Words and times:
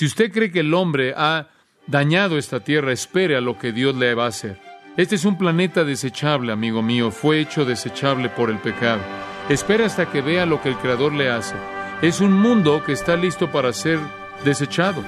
Si 0.00 0.06
usted 0.06 0.32
cree 0.32 0.50
que 0.50 0.60
el 0.60 0.72
hombre 0.72 1.12
ha 1.14 1.48
dañado 1.86 2.38
esta 2.38 2.60
tierra, 2.60 2.90
espere 2.90 3.36
a 3.36 3.42
lo 3.42 3.58
que 3.58 3.70
Dios 3.70 3.94
le 3.94 4.14
va 4.14 4.24
a 4.24 4.28
hacer. 4.28 4.58
Este 4.96 5.14
es 5.14 5.26
un 5.26 5.36
planeta 5.36 5.84
desechable, 5.84 6.52
amigo 6.52 6.80
mío, 6.80 7.10
fue 7.10 7.38
hecho 7.38 7.66
desechable 7.66 8.30
por 8.30 8.48
el 8.48 8.56
pecado. 8.56 9.02
Espera 9.50 9.84
hasta 9.84 10.10
que 10.10 10.22
vea 10.22 10.46
lo 10.46 10.62
que 10.62 10.70
el 10.70 10.78
Creador 10.78 11.12
le 11.12 11.28
hace. 11.28 11.54
Es 12.00 12.22
un 12.22 12.32
mundo 12.32 12.82
que 12.82 12.92
está 12.92 13.14
listo 13.14 13.52
para 13.52 13.74
ser 13.74 13.98
desechado. 14.42 15.02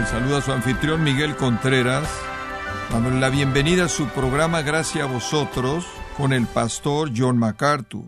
Le 0.00 0.06
saluda 0.06 0.40
su 0.40 0.50
anfitrión 0.50 1.04
Miguel 1.04 1.36
Contreras, 1.36 2.12
dándole 2.90 3.20
la 3.20 3.28
bienvenida 3.28 3.84
a 3.84 3.88
su 3.88 4.08
programa 4.08 4.62
Gracias 4.62 5.04
a 5.04 5.06
vosotros 5.06 5.86
con 6.16 6.32
el 6.32 6.46
pastor 6.46 7.12
John 7.16 7.38
MacArthur. 7.38 8.04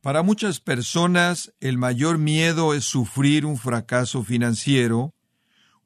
Para 0.00 0.22
muchas 0.22 0.60
personas 0.60 1.52
el 1.60 1.78
mayor 1.78 2.18
miedo 2.18 2.74
es 2.74 2.84
sufrir 2.84 3.44
un 3.44 3.56
fracaso 3.56 4.22
financiero, 4.22 5.14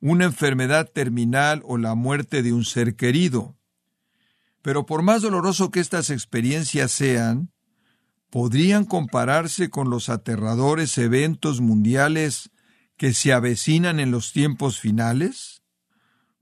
una 0.01 0.27
enfermedad 0.27 0.91
terminal 0.93 1.63
o 1.65 1.79
la 1.79 1.95
muerte 1.95 2.43
de 2.43 2.53
un 2.53 2.65
ser 2.65 2.97
querido. 2.97 3.57
Pero 4.63 4.85
por 4.85 5.03
más 5.03 5.23
doloroso 5.23 5.71
que 5.71 5.81
estas 5.81 6.11
experiencias 6.11 6.93
sean, 6.93 7.51
podrían 8.29 8.85
compararse 8.85 9.71
con 9.71 9.91
los 9.91 10.09
aterradores 10.09 10.97
eventos 10.99 11.61
mundiales 11.61 12.51
que 12.97 13.15
se 13.15 13.33
avecinan 13.33 14.01
en 14.01 14.11
los 14.11 14.33
tiempos 14.33 14.79
finales? 14.79 15.60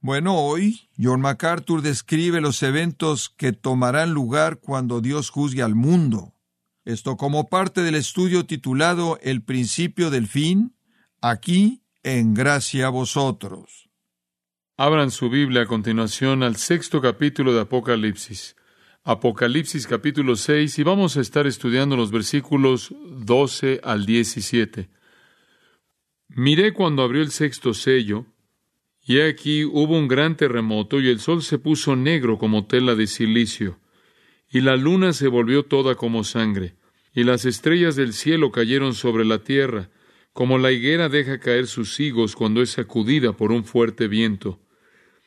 Bueno, 0.00 0.38
hoy 0.38 0.88
John 0.96 1.20
MacArthur 1.20 1.82
describe 1.82 2.40
los 2.40 2.62
eventos 2.62 3.30
que 3.30 3.52
tomarán 3.52 4.12
lugar 4.12 4.60
cuando 4.60 5.00
Dios 5.00 5.30
juzgue 5.30 5.62
al 5.62 5.74
mundo. 5.74 6.34
Esto 6.84 7.16
como 7.16 7.48
parte 7.48 7.82
del 7.82 7.96
estudio 7.96 8.46
titulado 8.46 9.18
El 9.22 9.42
principio 9.42 10.10
del 10.10 10.28
fin, 10.28 10.76
aquí 11.20 11.82
en 12.04 12.32
gracia 12.32 12.86
a 12.86 12.90
vosotros. 12.90 13.90
Abran 14.76 15.10
su 15.10 15.28
Biblia 15.28 15.62
a 15.62 15.66
continuación 15.66 16.44
al 16.44 16.54
sexto 16.54 17.00
capítulo 17.00 17.52
de 17.52 17.62
Apocalipsis. 17.62 18.54
Apocalipsis 19.02 19.88
capítulo 19.88 20.36
6 20.36 20.78
y 20.78 20.82
vamos 20.84 21.16
a 21.16 21.20
estar 21.20 21.48
estudiando 21.48 21.96
los 21.96 22.12
versículos 22.12 22.94
12 23.04 23.80
al 23.82 24.06
17. 24.06 24.90
Miré 26.28 26.72
cuando 26.72 27.02
abrió 27.02 27.22
el 27.22 27.32
sexto 27.32 27.74
sello, 27.74 28.26
y 29.08 29.22
aquí 29.22 29.64
hubo 29.64 29.96
un 29.96 30.06
gran 30.06 30.36
terremoto 30.36 31.00
y 31.00 31.08
el 31.08 31.18
sol 31.18 31.42
se 31.42 31.58
puso 31.58 31.96
negro 31.96 32.36
como 32.36 32.66
tela 32.66 32.94
de 32.94 33.06
silicio, 33.06 33.78
y 34.52 34.60
la 34.60 34.76
luna 34.76 35.14
se 35.14 35.28
volvió 35.28 35.64
toda 35.64 35.94
como 35.94 36.24
sangre, 36.24 36.74
y 37.14 37.24
las 37.24 37.46
estrellas 37.46 37.96
del 37.96 38.12
cielo 38.12 38.52
cayeron 38.52 38.92
sobre 38.92 39.24
la 39.24 39.38
tierra, 39.38 39.88
como 40.34 40.58
la 40.58 40.72
higuera 40.72 41.08
deja 41.08 41.40
caer 41.40 41.68
sus 41.68 41.98
higos 42.00 42.36
cuando 42.36 42.60
es 42.60 42.68
sacudida 42.68 43.32
por 43.32 43.50
un 43.50 43.64
fuerte 43.64 44.08
viento. 44.08 44.60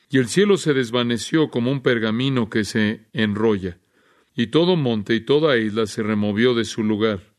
Y 0.08 0.18
el 0.18 0.28
cielo 0.28 0.58
se 0.58 0.74
desvaneció 0.74 1.50
como 1.50 1.72
un 1.72 1.82
pergamino 1.82 2.48
que 2.50 2.62
se 2.62 3.08
enrolla, 3.12 3.80
y 4.36 4.46
todo 4.46 4.76
monte 4.76 5.16
y 5.16 5.22
toda 5.22 5.58
isla 5.58 5.88
se 5.88 6.04
removió 6.04 6.54
de 6.54 6.66
su 6.66 6.84
lugar. 6.84 7.34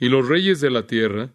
Y 0.00 0.08
los 0.08 0.26
reyes 0.26 0.62
de 0.62 0.70
la 0.70 0.86
tierra, 0.86 1.34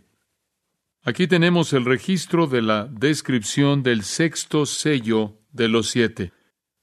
Aquí 1.03 1.25
tenemos 1.25 1.73
el 1.73 1.85
registro 1.85 2.45
de 2.45 2.61
la 2.61 2.85
descripción 2.85 3.81
del 3.81 4.03
sexto 4.03 4.67
sello 4.67 5.39
de 5.51 5.67
los 5.67 5.89
siete. 5.89 6.31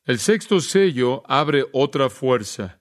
El 0.05 0.19
sexto 0.19 0.59
sello 0.59 1.23
abre 1.31 1.67
otra 1.73 2.11
fuerza. 2.11 2.81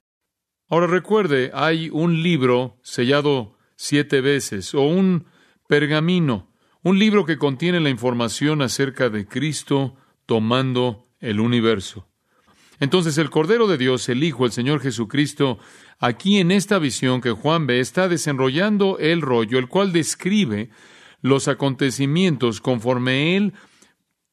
Ahora 0.67 0.87
recuerde, 0.87 1.51
hay 1.53 1.91
un 1.91 2.23
libro 2.23 2.79
sellado 2.81 3.55
siete 3.75 4.21
veces, 4.21 4.73
o 4.73 4.81
un 4.81 5.27
pergamino, 5.67 6.51
un 6.81 6.97
libro 6.97 7.23
que 7.23 7.37
contiene 7.37 7.79
la 7.81 7.91
información 7.91 8.63
acerca 8.63 9.09
de 9.09 9.27
Cristo 9.27 9.95
tomando 10.25 11.07
el 11.19 11.39
universo. 11.39 12.09
Entonces 12.79 13.15
el 13.19 13.29
Cordero 13.29 13.67
de 13.67 13.77
Dios, 13.77 14.09
el 14.09 14.23
Hijo, 14.23 14.43
el 14.45 14.51
Señor 14.51 14.81
Jesucristo, 14.81 15.59
aquí 15.99 16.39
en 16.39 16.49
esta 16.49 16.79
visión 16.79 17.21
que 17.21 17.29
Juan 17.29 17.67
ve, 17.67 17.79
está 17.79 18.09
desenrollando 18.09 18.97
el 18.97 19.21
rollo, 19.21 19.59
el 19.59 19.67
cual 19.67 19.93
describe 19.93 20.71
los 21.21 21.47
acontecimientos 21.47 22.61
conforme 22.61 23.35
Él 23.35 23.53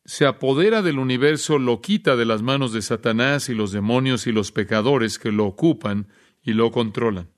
se 0.04 0.26
apodera 0.26 0.82
del 0.82 0.98
universo, 0.98 1.58
lo 1.58 1.80
quita 1.80 2.16
de 2.16 2.26
las 2.26 2.42
manos 2.42 2.72
de 2.72 2.82
Satanás 2.82 3.48
y 3.48 3.54
los 3.54 3.72
demonios 3.72 4.26
y 4.26 4.32
los 4.32 4.52
pecadores 4.52 5.18
que 5.18 5.32
lo 5.32 5.46
ocupan 5.46 6.08
y 6.42 6.52
lo 6.52 6.70
controlan. 6.70 7.30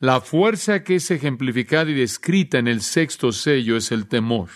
La 0.00 0.20
fuerza 0.20 0.82
que 0.82 0.96
es 0.96 1.10
ejemplificada 1.12 1.88
y 1.88 1.94
descrita 1.94 2.58
en 2.58 2.66
el 2.66 2.80
sexto 2.82 3.30
sello 3.30 3.76
es 3.76 3.92
el 3.92 4.08
temor. 4.08 4.48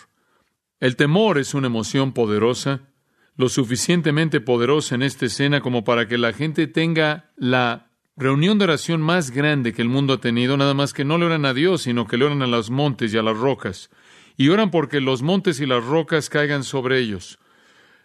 El 0.80 0.96
temor 0.96 1.38
es 1.38 1.54
una 1.54 1.68
emoción 1.68 2.12
poderosa, 2.12 2.88
lo 3.36 3.48
suficientemente 3.48 4.40
poderosa 4.40 4.96
en 4.96 5.02
esta 5.02 5.26
escena 5.26 5.60
como 5.60 5.84
para 5.84 6.08
que 6.08 6.18
la 6.18 6.32
gente 6.32 6.66
tenga 6.66 7.30
la 7.36 7.85
reunión 8.16 8.58
de 8.58 8.64
oración 8.64 9.02
más 9.02 9.30
grande 9.30 9.72
que 9.72 9.82
el 9.82 9.88
mundo 9.88 10.14
ha 10.14 10.20
tenido, 10.20 10.56
nada 10.56 10.74
más 10.74 10.92
que 10.92 11.04
no 11.04 11.18
le 11.18 11.26
oran 11.26 11.44
a 11.44 11.54
Dios, 11.54 11.82
sino 11.82 12.06
que 12.06 12.16
le 12.16 12.24
oran 12.24 12.42
a 12.42 12.46
los 12.46 12.70
montes 12.70 13.12
y 13.12 13.18
a 13.18 13.22
las 13.22 13.36
rocas. 13.36 13.90
Y 14.36 14.48
oran 14.48 14.70
porque 14.70 15.00
los 15.00 15.22
montes 15.22 15.60
y 15.60 15.66
las 15.66 15.84
rocas 15.84 16.28
caigan 16.28 16.64
sobre 16.64 16.98
ellos. 16.98 17.38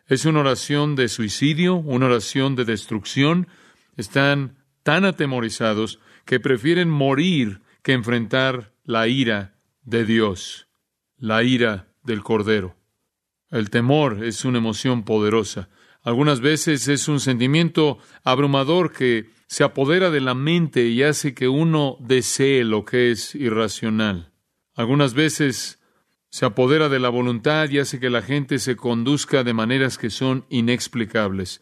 Es 0.08 0.26
una 0.26 0.42
oración 0.42 0.96
de 0.96 1.08
suicidio, 1.08 1.76
una 1.76 2.08
oración 2.08 2.56
de 2.56 2.66
destrucción. 2.66 3.48
Están 3.96 4.58
tan 4.84 5.06
atemorizados 5.06 6.00
que 6.26 6.40
prefieren 6.40 6.90
morir 6.90 7.62
que 7.82 7.94
enfrentar 7.94 8.74
la 8.84 9.08
ira 9.08 9.56
de 9.84 10.06
Dios, 10.06 10.68
la 11.18 11.44
ira 11.44 11.88
del 12.04 12.24
Cordero. 12.24 12.76
El 13.50 13.70
temor 13.70 14.24
es 14.24 14.46
una 14.46 14.60
emoción 14.60 15.04
poderosa. 15.04 15.70
Algunas 16.04 16.42
veces 16.42 16.88
es 16.88 17.08
un 17.08 17.20
sentimiento 17.20 18.00
abrumador 18.24 18.92
que 18.92 19.30
se 19.48 19.64
apodera 19.64 20.10
de 20.10 20.22
la 20.22 20.34
mente 20.34 20.88
y 20.88 21.04
hace 21.04 21.34
que 21.34 21.48
uno 21.48 21.98
desee 22.00 22.64
lo 22.64 22.86
que 22.86 23.12
es 23.12 23.36
irracional. 23.36 24.32
Algunas 24.76 25.14
veces 25.14 25.80
se 26.30 26.46
apodera 26.46 26.90
de 26.90 27.00
la 27.00 27.10
voluntad 27.10 27.70
y 27.70 27.80
hace 27.80 28.00
que 28.00 28.10
la 28.10 28.22
gente 28.22 28.58
se 28.58 28.76
conduzca 28.78 29.44
de 29.44 29.54
maneras 29.54 29.98
que 29.98 30.10
son 30.10 30.46
inexplicables. 30.50 31.62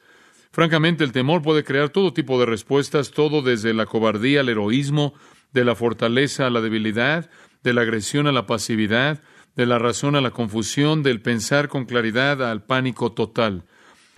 Francamente, 0.51 1.03
el 1.03 1.11
temor 1.11 1.41
puede 1.41 1.63
crear 1.63 1.89
todo 1.89 2.13
tipo 2.13 2.39
de 2.39 2.45
respuestas, 2.45 3.11
todo 3.11 3.41
desde 3.41 3.73
la 3.73 3.88
cobardía 3.88 4.41
al 4.41 4.50
heroísmo, 4.50 5.13
de 5.51 5.66
la 5.66 5.75
fortaleza 5.75 6.47
a 6.47 6.50
la 6.50 6.61
debilidad, 6.61 7.29
de 7.63 7.73
la 7.73 7.81
agresión 7.81 8.27
a 8.27 8.31
la 8.31 8.45
pasividad, 8.45 9.21
de 9.56 9.66
la 9.66 9.79
razón 9.79 10.16
a 10.16 10.21
la 10.21 10.31
confusión, 10.31 11.03
del 11.03 11.21
pensar 11.21 11.67
con 11.67 11.85
claridad 11.85 12.44
al 12.44 12.63
pánico 12.63 13.11
total. 13.11 13.66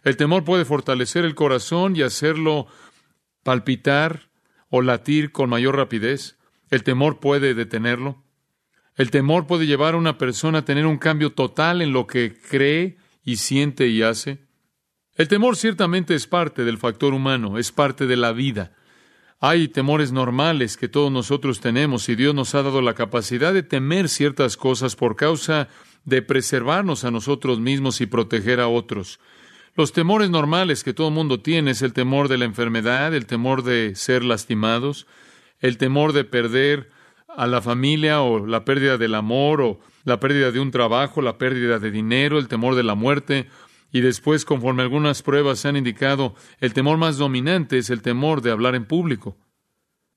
El 0.03 0.17
temor 0.17 0.43
puede 0.43 0.65
fortalecer 0.65 1.25
el 1.25 1.35
corazón 1.35 1.95
y 1.95 2.01
hacerlo 2.01 2.67
palpitar 3.43 4.29
o 4.69 4.81
latir 4.81 5.31
con 5.31 5.49
mayor 5.49 5.75
rapidez. 5.75 6.37
El 6.69 6.83
temor 6.83 7.19
puede 7.19 7.53
detenerlo. 7.53 8.23
El 8.95 9.11
temor 9.11 9.47
puede 9.47 9.67
llevar 9.67 9.93
a 9.93 9.97
una 9.97 10.17
persona 10.17 10.59
a 10.59 10.65
tener 10.65 10.85
un 10.85 10.97
cambio 10.97 11.31
total 11.33 11.81
en 11.81 11.93
lo 11.93 12.07
que 12.07 12.37
cree 12.49 12.97
y 13.23 13.37
siente 13.37 13.87
y 13.87 14.01
hace. 14.01 14.45
El 15.15 15.27
temor 15.27 15.55
ciertamente 15.55 16.15
es 16.15 16.27
parte 16.27 16.63
del 16.63 16.77
factor 16.77 17.13
humano, 17.13 17.57
es 17.57 17.71
parte 17.71 18.07
de 18.07 18.17
la 18.17 18.31
vida. 18.31 18.73
Hay 19.39 19.67
temores 19.67 20.11
normales 20.11 20.77
que 20.77 20.87
todos 20.87 21.11
nosotros 21.11 21.59
tenemos 21.59 22.07
y 22.09 22.15
Dios 22.15 22.35
nos 22.35 22.53
ha 22.53 22.63
dado 22.63 22.81
la 22.81 22.93
capacidad 22.93 23.53
de 23.53 23.63
temer 23.63 24.07
ciertas 24.07 24.55
cosas 24.55 24.95
por 24.95 25.15
causa 25.15 25.67
de 26.05 26.21
preservarnos 26.21 27.03
a 27.03 27.11
nosotros 27.11 27.59
mismos 27.59 28.01
y 28.01 28.05
proteger 28.05 28.59
a 28.59 28.67
otros. 28.67 29.19
Los 29.75 29.93
temores 29.93 30.29
normales 30.29 30.83
que 30.83 30.93
todo 30.93 31.07
el 31.07 31.13
mundo 31.13 31.39
tiene 31.39 31.71
es 31.71 31.81
el 31.81 31.93
temor 31.93 32.27
de 32.27 32.37
la 32.37 32.45
enfermedad, 32.45 33.13
el 33.13 33.25
temor 33.25 33.63
de 33.63 33.95
ser 33.95 34.23
lastimados, 34.23 35.07
el 35.59 35.77
temor 35.77 36.11
de 36.11 36.25
perder 36.25 36.89
a 37.29 37.47
la 37.47 37.61
familia 37.61 38.21
o 38.21 38.45
la 38.45 38.65
pérdida 38.65 38.97
del 38.97 39.15
amor 39.15 39.61
o 39.61 39.79
la 40.03 40.19
pérdida 40.19 40.51
de 40.51 40.59
un 40.59 40.71
trabajo, 40.71 41.21
la 41.21 41.37
pérdida 41.37 41.79
de 41.79 41.91
dinero, 41.91 42.37
el 42.37 42.49
temor 42.49 42.75
de 42.75 42.83
la 42.83 42.95
muerte, 42.95 43.47
y 43.93 44.01
después, 44.01 44.45
conforme 44.45 44.83
algunas 44.83 45.21
pruebas 45.21 45.65
han 45.65 45.75
indicado, 45.75 46.35
el 46.59 46.73
temor 46.73 46.97
más 46.97 47.17
dominante 47.17 47.77
es 47.77 47.89
el 47.89 48.01
temor 48.01 48.41
de 48.41 48.51
hablar 48.51 48.75
en 48.75 48.85
público. 48.85 49.37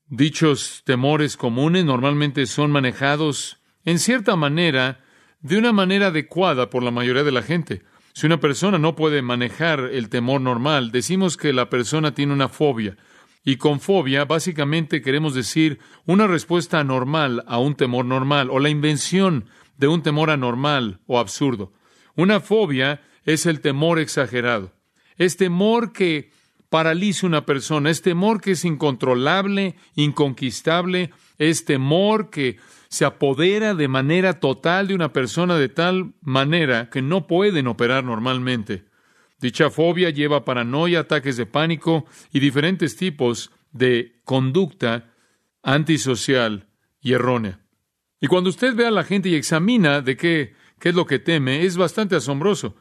Dichos 0.07 0.83
temores 0.85 1.35
comunes 1.35 1.83
normalmente 1.83 2.45
son 2.45 2.71
manejados 2.71 3.57
en 3.83 3.99
cierta 3.99 4.35
manera, 4.35 5.03
de 5.41 5.57
una 5.57 5.73
manera 5.73 6.07
adecuada 6.07 6.69
por 6.69 6.83
la 6.83 6.91
mayoría 6.91 7.23
de 7.23 7.31
la 7.31 7.41
gente. 7.41 7.83
Si 8.15 8.27
una 8.27 8.39
persona 8.39 8.77
no 8.79 8.95
puede 8.95 9.21
manejar 9.21 9.89
el 9.91 10.07
temor 10.07 10.39
normal, 10.39 10.89
decimos 10.91 11.35
que 11.35 11.51
la 11.51 11.69
persona 11.69 12.13
tiene 12.13 12.31
una 12.31 12.47
fobia. 12.47 12.95
Y 13.43 13.57
con 13.57 13.81
fobia 13.81 14.23
básicamente 14.23 15.01
queremos 15.01 15.35
decir 15.35 15.79
una 16.05 16.25
respuesta 16.25 16.79
anormal 16.79 17.43
a 17.45 17.59
un 17.59 17.75
temor 17.75 18.05
normal 18.05 18.51
o 18.51 18.59
la 18.59 18.69
invención 18.69 19.49
de 19.75 19.89
un 19.89 20.01
temor 20.01 20.29
anormal 20.29 21.01
o 21.07 21.19
absurdo. 21.19 21.73
Una 22.15 22.39
fobia 22.39 23.01
es 23.25 23.45
el 23.45 23.59
temor 23.59 23.99
exagerado. 23.99 24.71
Es 25.17 25.35
temor 25.35 25.91
que 25.91 26.31
paraliza 26.75 27.25
una 27.25 27.45
persona, 27.45 27.89
es 27.89 28.01
temor 28.01 28.41
que 28.41 28.51
es 28.51 28.65
incontrolable, 28.65 29.77
inconquistable, 29.95 31.11
es 31.37 31.63
temor 31.63 32.29
que 32.29 32.57
se 32.89 33.05
apodera 33.05 33.75
de 33.75 33.87
manera 33.87 34.41
total 34.41 34.89
de 34.89 34.93
una 34.93 35.13
persona 35.13 35.57
de 35.57 35.69
tal 35.69 36.15
manera 36.19 36.89
que 36.89 37.01
no 37.01 37.27
pueden 37.27 37.67
operar 37.67 38.03
normalmente. 38.03 38.83
Dicha 39.39 39.69
fobia 39.69 40.09
lleva 40.09 40.43
paranoia, 40.43 40.99
ataques 40.99 41.37
de 41.37 41.45
pánico 41.45 42.07
y 42.33 42.41
diferentes 42.41 42.97
tipos 42.97 43.51
de 43.71 44.19
conducta 44.25 45.13
antisocial 45.63 46.67
y 46.99 47.13
errónea. 47.13 47.61
Y 48.19 48.27
cuando 48.27 48.49
usted 48.49 48.75
ve 48.75 48.85
a 48.85 48.91
la 48.91 49.05
gente 49.05 49.29
y 49.29 49.35
examina 49.35 50.01
de 50.01 50.17
qué, 50.17 50.55
qué 50.81 50.89
es 50.89 50.95
lo 50.95 51.05
que 51.05 51.19
teme, 51.19 51.63
es 51.63 51.77
bastante 51.77 52.17
asombroso. 52.17 52.75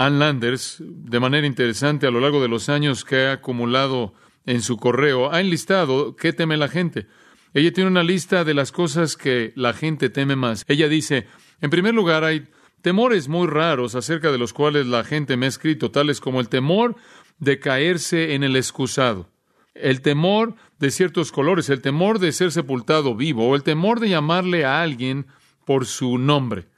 Ann 0.00 0.18
Landers, 0.18 0.78
de 0.80 1.20
manera 1.20 1.46
interesante 1.46 2.06
a 2.06 2.10
lo 2.10 2.20
largo 2.20 2.40
de 2.40 2.48
los 2.48 2.70
años 2.70 3.04
que 3.04 3.26
ha 3.26 3.32
acumulado 3.32 4.14
en 4.46 4.62
su 4.62 4.78
correo, 4.78 5.30
ha 5.30 5.42
enlistado 5.42 6.16
qué 6.16 6.32
teme 6.32 6.56
la 6.56 6.68
gente. 6.68 7.06
Ella 7.52 7.70
tiene 7.70 7.90
una 7.90 8.02
lista 8.02 8.42
de 8.44 8.54
las 8.54 8.72
cosas 8.72 9.18
que 9.18 9.52
la 9.56 9.74
gente 9.74 10.08
teme 10.08 10.36
más. 10.36 10.64
Ella 10.68 10.88
dice, 10.88 11.26
en 11.60 11.68
primer 11.68 11.92
lugar, 11.92 12.24
hay 12.24 12.48
temores 12.80 13.28
muy 13.28 13.46
raros 13.46 13.94
acerca 13.94 14.32
de 14.32 14.38
los 14.38 14.54
cuales 14.54 14.86
la 14.86 15.04
gente 15.04 15.36
me 15.36 15.44
ha 15.44 15.50
escrito, 15.50 15.90
tales 15.90 16.22
como 16.22 16.40
el 16.40 16.48
temor 16.48 16.96
de 17.38 17.58
caerse 17.60 18.32
en 18.34 18.42
el 18.42 18.56
excusado, 18.56 19.28
el 19.74 20.00
temor 20.00 20.54
de 20.78 20.92
ciertos 20.92 21.30
colores, 21.30 21.68
el 21.68 21.82
temor 21.82 22.20
de 22.20 22.32
ser 22.32 22.52
sepultado 22.52 23.14
vivo 23.14 23.46
o 23.46 23.54
el 23.54 23.64
temor 23.64 24.00
de 24.00 24.08
llamarle 24.08 24.64
a 24.64 24.80
alguien 24.80 25.26
por 25.66 25.84
su 25.84 26.16
nombre. 26.16 26.69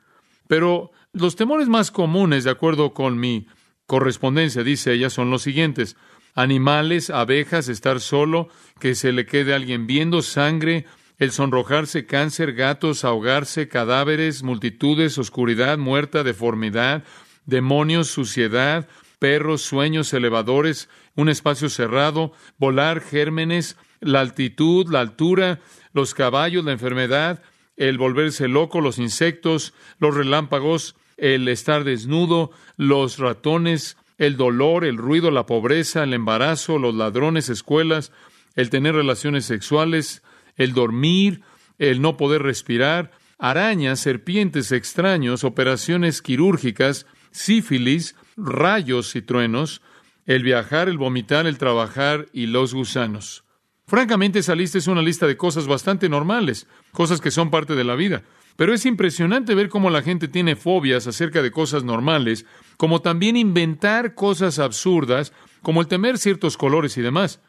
Pero 0.53 0.93
los 1.15 1.35
temores 1.35 1.69
más 1.69 1.91
comunes, 1.91 2.45
de 2.45 2.51
acuerdo 2.51 2.93
con 2.93 3.19
mi 3.19 3.47
correspondencia, 3.87 4.63
dice 4.63 4.93
ella, 4.93 5.09
son 5.09 5.31
los 5.31 5.41
siguientes. 5.41 5.97
Animales, 6.35 7.09
abejas, 7.09 7.71
estar 7.71 8.01
solo, 8.01 8.51
que 8.79 8.95
se 8.95 9.13
le 9.13 9.25
quede 9.25 9.55
alguien 9.55 9.87
viendo, 9.87 10.21
sangre, 10.21 10.85
el 11.17 11.33
sonrojarse, 11.33 12.05
cáncer, 12.05 12.53
gatos, 12.53 13.03
ahogarse, 13.03 13.67
cadáveres, 13.69 14.43
multitudes, 14.43 15.17
oscuridad, 15.17 15.79
muerta, 15.79 16.23
deformidad, 16.23 17.03
demonios, 17.47 18.09
suciedad, 18.09 18.87
perros, 19.19 19.63
sueños, 19.63 20.13
elevadores, 20.13 20.91
un 21.15 21.31
espacio 21.31 21.71
cerrado, 21.71 22.35
volar, 22.59 23.01
gérmenes, 23.01 23.79
la 24.01 24.21
altitud, 24.21 24.87
la 24.91 25.01
altura, 25.01 25.61
los 25.95 26.13
caballos, 26.13 26.63
la 26.63 26.73
enfermedad, 26.73 27.43
el 27.89 27.99
volverse 27.99 28.47
loco, 28.47 28.81
los 28.81 28.99
insectos, 28.99 29.75
los 29.99 30.15
relámpagos, 30.15 30.95
el 31.17 31.49
estar 31.49 31.83
desnudo, 31.83 32.53
los 32.77 33.19
ratones, 33.19 33.97
el 34.19 34.37
dolor, 34.37 34.85
el 34.85 34.97
ruido, 34.97 35.33
la 35.33 35.47
pobreza, 35.47 36.05
el 36.05 36.15
embarazo, 36.15 36.79
los 36.79 36.95
ladrones, 36.95 37.49
escuelas, 37.49 38.13
el 38.55 38.71
tener 38.71 38.95
relaciones 38.95 39.47
sexuales, 39.47 40.23
el 40.57 40.75
dormir, 40.75 41.41
el 41.79 42.01
no 42.01 42.17
poder 42.17 42.43
respirar, 42.43 43.11
arañas, 43.37 43.99
serpientes 43.99 44.71
extraños, 44.71 45.43
operaciones 45.43 46.23
quirúrgicas, 46.23 47.07
sífilis, 47.33 48.15
rayos 48.37 49.17
y 49.17 49.23
truenos, 49.23 49.83
el 50.27 50.45
viajar, 50.45 50.89
el 50.89 50.99
vomitar, 50.99 51.49
el 51.49 51.59
trabajar 51.59 52.29
y 52.33 52.47
los 52.47 52.75
gusanos. 52.75 53.43
Francamente, 53.87 54.39
esa 54.39 54.55
lista 54.55 54.79
es 54.79 54.87
una 54.87 55.03
lista 55.03 55.27
de 55.27 55.37
cosas 55.37 55.67
bastante 55.67 56.09
normales, 56.09 56.67
cosas 56.93 57.21
que 57.21 57.31
son 57.31 57.51
parte 57.51 57.75
de 57.75 57.85
la 57.85 57.95
vida. 57.95 58.23
Pero 58.57 58.75
es 58.75 58.87
impresionante 58.87 59.55
ver 59.55 59.69
cómo 59.69 59.91
la 59.91 60.03
gente 60.03 60.29
tiene 60.29 60.57
fobias 60.57 61.07
acerca 61.07 61.43
de 61.43 61.51
cosas 61.51 61.85
normales, 61.85 62.47
como 62.77 63.01
también 63.01 63.37
inventar 63.37 64.15
cosas 64.15 64.59
absurdas, 64.59 65.33
como 65.63 65.81
el 65.81 65.89
temer 65.89 66.19
ciertos 66.19 66.57
colores 66.57 66.97
y 66.97 67.03
demás. 67.03 67.41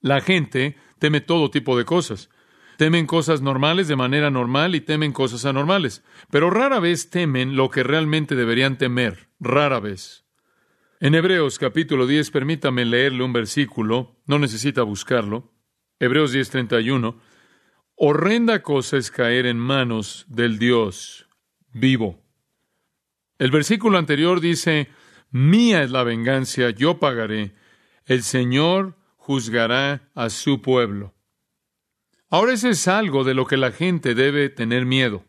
La 0.00 0.20
gente 0.20 0.76
teme 0.98 1.20
todo 1.20 1.50
tipo 1.50 1.76
de 1.76 1.84
cosas. 1.84 2.28
Temen 2.76 3.06
cosas 3.06 3.40
normales 3.40 3.88
de 3.88 3.96
manera 3.96 4.30
normal 4.30 4.74
y 4.74 4.82
temen 4.82 5.12
cosas 5.12 5.46
anormales, 5.46 6.04
pero 6.30 6.50
rara 6.50 6.78
vez 6.78 7.08
temen 7.08 7.56
lo 7.56 7.70
que 7.70 7.82
realmente 7.82 8.34
deberían 8.34 8.76
temer, 8.76 9.30
rara 9.40 9.80
vez. 9.80 10.25
En 10.98 11.14
Hebreos 11.14 11.58
capítulo 11.58 12.06
10, 12.06 12.30
permítame 12.30 12.86
leerle 12.86 13.22
un 13.22 13.34
versículo, 13.34 14.16
no 14.24 14.38
necesita 14.38 14.82
buscarlo. 14.82 15.52
Hebreos 16.00 16.32
10:31. 16.32 17.20
Horrenda 17.96 18.62
cosa 18.62 18.96
es 18.96 19.10
caer 19.10 19.44
en 19.44 19.58
manos 19.58 20.24
del 20.26 20.58
Dios 20.58 21.28
vivo. 21.70 22.24
El 23.38 23.50
versículo 23.50 23.98
anterior 23.98 24.40
dice, 24.40 24.88
Mía 25.30 25.82
es 25.82 25.90
la 25.90 26.02
venganza, 26.02 26.70
yo 26.70 26.98
pagaré. 26.98 27.54
El 28.06 28.22
Señor 28.22 28.96
juzgará 29.16 30.10
a 30.14 30.30
su 30.30 30.62
pueblo. 30.62 31.14
Ahora 32.30 32.54
ese 32.54 32.70
es 32.70 32.88
algo 32.88 33.22
de 33.22 33.34
lo 33.34 33.46
que 33.46 33.58
la 33.58 33.70
gente 33.70 34.14
debe 34.14 34.48
tener 34.48 34.86
miedo. 34.86 35.26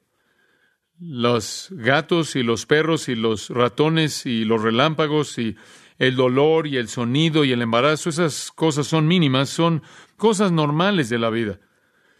Los 0.99 1.69
gatos 1.71 2.35
y 2.35 2.43
los 2.43 2.65
perros 2.65 3.09
y 3.09 3.15
los 3.15 3.49
ratones 3.49 4.25
y 4.25 4.45
los 4.45 4.61
relámpagos 4.61 5.37
y 5.37 5.55
el 5.97 6.15
dolor 6.15 6.67
y 6.67 6.77
el 6.77 6.89
sonido 6.89 7.43
y 7.43 7.51
el 7.51 7.61
embarazo, 7.61 8.09
esas 8.09 8.51
cosas 8.51 8.87
son 8.87 9.07
mínimas, 9.07 9.49
son 9.49 9.83
cosas 10.15 10.51
normales 10.51 11.09
de 11.09 11.19
la 11.19 11.29
vida 11.29 11.59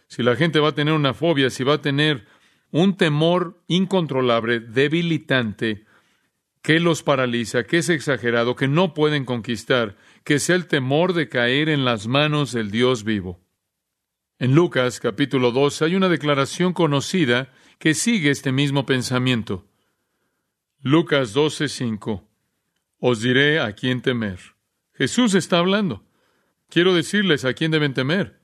si 0.08 0.22
la 0.22 0.36
gente 0.36 0.58
va 0.58 0.70
a 0.70 0.74
tener 0.74 0.94
una 0.94 1.14
fobia, 1.14 1.50
si 1.50 1.62
va 1.62 1.74
a 1.74 1.82
tener 1.82 2.26
un 2.70 2.96
temor 2.96 3.62
incontrolable, 3.68 4.60
debilitante, 4.60 5.84
que 6.62 6.80
los 6.80 7.02
paraliza, 7.02 7.64
que 7.64 7.78
es 7.78 7.88
exagerado, 7.88 8.56
que 8.56 8.68
no 8.68 8.94
pueden 8.94 9.24
conquistar, 9.24 9.96
que 10.24 10.38
sea 10.38 10.56
el 10.56 10.66
temor 10.66 11.12
de 11.12 11.28
caer 11.28 11.68
en 11.68 11.84
las 11.84 12.08
manos 12.08 12.52
del 12.52 12.70
Dios 12.70 13.04
vivo. 13.04 13.40
En 14.38 14.54
Lucas 14.54 14.98
capítulo 14.98 15.52
2 15.52 15.82
hay 15.82 15.94
una 15.94 16.08
declaración 16.08 16.72
conocida 16.72 17.52
que 17.78 17.94
sigue 17.94 18.30
este 18.30 18.52
mismo 18.52 18.86
pensamiento. 18.86 19.66
Lucas 20.82 21.34
12:5 21.34 22.24
Os 22.98 23.20
diré 23.20 23.60
a 23.60 23.72
quién 23.72 24.02
temer. 24.02 24.38
Jesús 24.94 25.34
está 25.34 25.58
hablando. 25.58 26.04
Quiero 26.68 26.92
decirles 26.92 27.44
a 27.44 27.54
quién 27.54 27.70
deben 27.70 27.94
temer. 27.94 28.40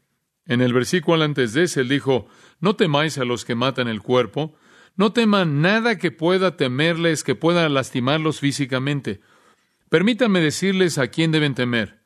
En 0.46 0.60
el 0.60 0.72
versículo 0.72 1.24
antes 1.24 1.52
de 1.52 1.64
ese, 1.64 1.80
él 1.80 1.88
dijo, 1.88 2.28
no 2.60 2.76
temáis 2.76 3.18
a 3.18 3.24
los 3.24 3.44
que 3.44 3.54
matan 3.54 3.88
el 3.88 4.02
cuerpo, 4.02 4.54
no 4.96 5.12
teman 5.12 5.60
nada 5.62 5.98
que 5.98 6.10
pueda 6.10 6.56
temerles, 6.56 7.24
que 7.24 7.34
pueda 7.34 7.68
lastimarlos 7.68 8.40
físicamente. 8.40 9.20
Permítanme 9.88 10.40
decirles 10.40 10.98
a 10.98 11.08
quién 11.08 11.32
deben 11.32 11.54
temer. 11.54 12.02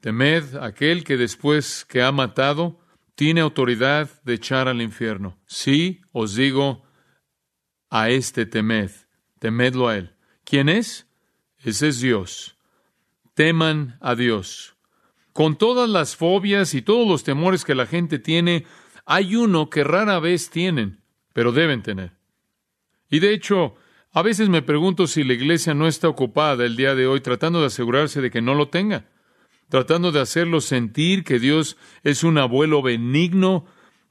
Temed 0.00 0.56
aquel 0.56 1.04
que 1.04 1.16
después 1.16 1.84
que 1.84 2.02
ha 2.02 2.12
matado, 2.12 2.78
tiene 3.14 3.40
autoridad 3.40 4.10
de 4.24 4.34
echar 4.34 4.68
al 4.68 4.82
infierno. 4.82 5.38
Sí, 5.46 6.00
os 6.12 6.34
digo, 6.34 6.84
a 7.90 8.10
este 8.10 8.46
temed, 8.46 8.90
temedlo 9.38 9.88
a 9.88 9.96
él. 9.96 10.14
¿Quién 10.44 10.68
es? 10.68 11.06
Ese 11.58 11.88
es 11.88 12.00
Dios. 12.00 12.56
Teman 13.34 13.96
a 14.00 14.14
Dios. 14.14 14.76
Con 15.32 15.56
todas 15.56 15.88
las 15.88 16.16
fobias 16.16 16.74
y 16.74 16.82
todos 16.82 17.08
los 17.08 17.24
temores 17.24 17.64
que 17.64 17.74
la 17.74 17.86
gente 17.86 18.18
tiene, 18.18 18.66
hay 19.06 19.36
uno 19.36 19.70
que 19.70 19.84
rara 19.84 20.18
vez 20.20 20.50
tienen, 20.50 21.02
pero 21.32 21.52
deben 21.52 21.82
tener. 21.82 22.12
Y 23.10 23.20
de 23.20 23.32
hecho, 23.32 23.76
a 24.12 24.22
veces 24.22 24.48
me 24.48 24.62
pregunto 24.62 25.06
si 25.06 25.24
la 25.24 25.34
iglesia 25.34 25.74
no 25.74 25.86
está 25.86 26.08
ocupada 26.08 26.64
el 26.64 26.76
día 26.76 26.94
de 26.94 27.06
hoy 27.06 27.20
tratando 27.20 27.60
de 27.60 27.66
asegurarse 27.66 28.20
de 28.20 28.30
que 28.30 28.40
no 28.40 28.54
lo 28.54 28.68
tenga, 28.68 29.06
tratando 29.68 30.12
de 30.12 30.20
hacerlo 30.20 30.60
sentir 30.60 31.24
que 31.24 31.38
Dios 31.38 31.76
es 32.02 32.24
un 32.24 32.38
abuelo 32.38 32.82
benigno, 32.82 33.66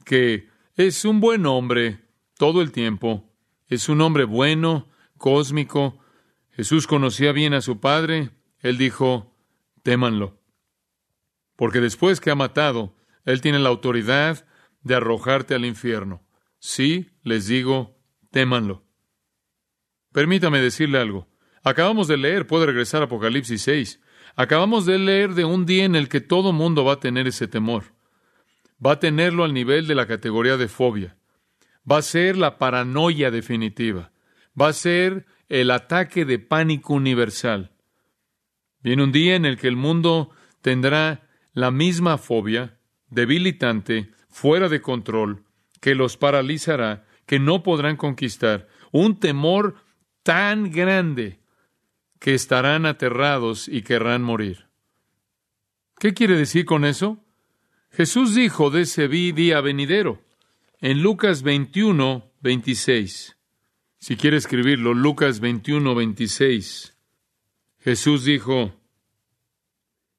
que 0.05 0.49
es 0.75 1.05
un 1.05 1.19
buen 1.19 1.45
hombre 1.45 2.01
todo 2.37 2.61
el 2.61 2.71
tiempo, 2.71 3.29
es 3.67 3.89
un 3.89 4.01
hombre 4.01 4.25
bueno, 4.25 4.89
cósmico. 5.17 5.99
Jesús 6.51 6.87
conocía 6.87 7.31
bien 7.31 7.53
a 7.53 7.61
su 7.61 7.79
Padre, 7.79 8.31
él 8.59 8.77
dijo, 8.77 9.35
témanlo 9.83 10.43
porque 11.55 11.79
después 11.79 12.19
que 12.19 12.31
ha 12.31 12.35
matado, 12.35 12.95
Él 13.25 13.41
tiene 13.41 13.59
la 13.59 13.69
autoridad 13.69 14.45
de 14.81 14.95
arrojarte 14.95 15.55
al 15.55 15.65
infierno. 15.65 16.27
Sí, 16.59 17.11
les 17.23 17.47
digo, 17.47 17.97
témanlo. 18.31 18.83
Permítame 20.11 20.59
decirle 20.59 20.99
algo. 20.99 21.27
Acabamos 21.63 22.07
de 22.07 22.17
leer, 22.17 22.47
puede 22.47 22.65
regresar 22.65 23.01
a 23.01 23.05
Apocalipsis 23.05 23.61
6. 23.61 24.01
Acabamos 24.35 24.87
de 24.87 24.97
leer 24.97 25.35
de 25.35 25.45
un 25.45 25.65
día 25.65 25.85
en 25.85 25.95
el 25.95 26.09
que 26.09 26.19
todo 26.19 26.53
mundo 26.53 26.83
va 26.83 26.93
a 26.93 26.99
tener 26.99 27.27
ese 27.27 27.47
temor. 27.47 27.93
va 28.85 28.93
a 28.93 28.99
tenerlo 28.99 29.45
al 29.45 29.53
nivel 29.53 29.87
de 29.87 29.95
la 29.95 30.07
categoría 30.07 30.57
de 30.57 30.67
fobia. 30.67 31.15
Va 31.89 31.97
a 31.99 32.01
ser 32.01 32.35
la 32.35 32.57
paranoia 32.57 33.31
definitiva. 33.31 34.11
Va 34.59 34.67
a 34.67 34.73
ser 34.73 35.25
el 35.47 35.71
ataque 35.71 36.25
de 36.25 36.37
pánico 36.37 36.93
universal. 36.93 37.71
Viene 38.81 39.03
un 39.03 39.13
día 39.13 39.35
en 39.35 39.45
el 39.45 39.57
que 39.57 39.69
el 39.69 39.77
mundo 39.77 40.31
tendrá 40.61 41.29
la 41.53 41.71
misma 41.71 42.17
fobia, 42.17 42.77
debilitante, 43.09 44.11
fuera 44.27 44.67
de 44.67 44.81
control, 44.81 45.45
que 45.79 45.95
los 45.95 46.17
paralizará, 46.17 47.05
que 47.25 47.39
no 47.39 47.63
podrán 47.63 47.95
conquistar, 47.95 48.67
un 48.91 49.17
temor 49.17 49.75
tan 50.23 50.71
grande 50.71 51.39
que 52.23 52.33
estarán 52.33 52.85
aterrados 52.85 53.67
y 53.67 53.81
querrán 53.81 54.23
morir. 54.23 54.69
¿Qué 55.99 56.13
quiere 56.13 56.37
decir 56.37 56.63
con 56.63 56.85
eso? 56.85 57.21
Jesús 57.91 58.33
dijo 58.33 58.69
de 58.69 58.83
ese 58.83 59.09
día 59.09 59.59
venidero 59.59 60.23
en 60.79 61.03
Lucas 61.03 61.43
21, 61.43 62.31
26. 62.39 63.35
Si 63.99 64.15
quiere 64.15 64.37
escribirlo, 64.37 64.93
Lucas 64.93 65.41
21, 65.41 65.95
26. 65.95 66.97
Jesús 67.79 68.23
dijo, 68.23 68.73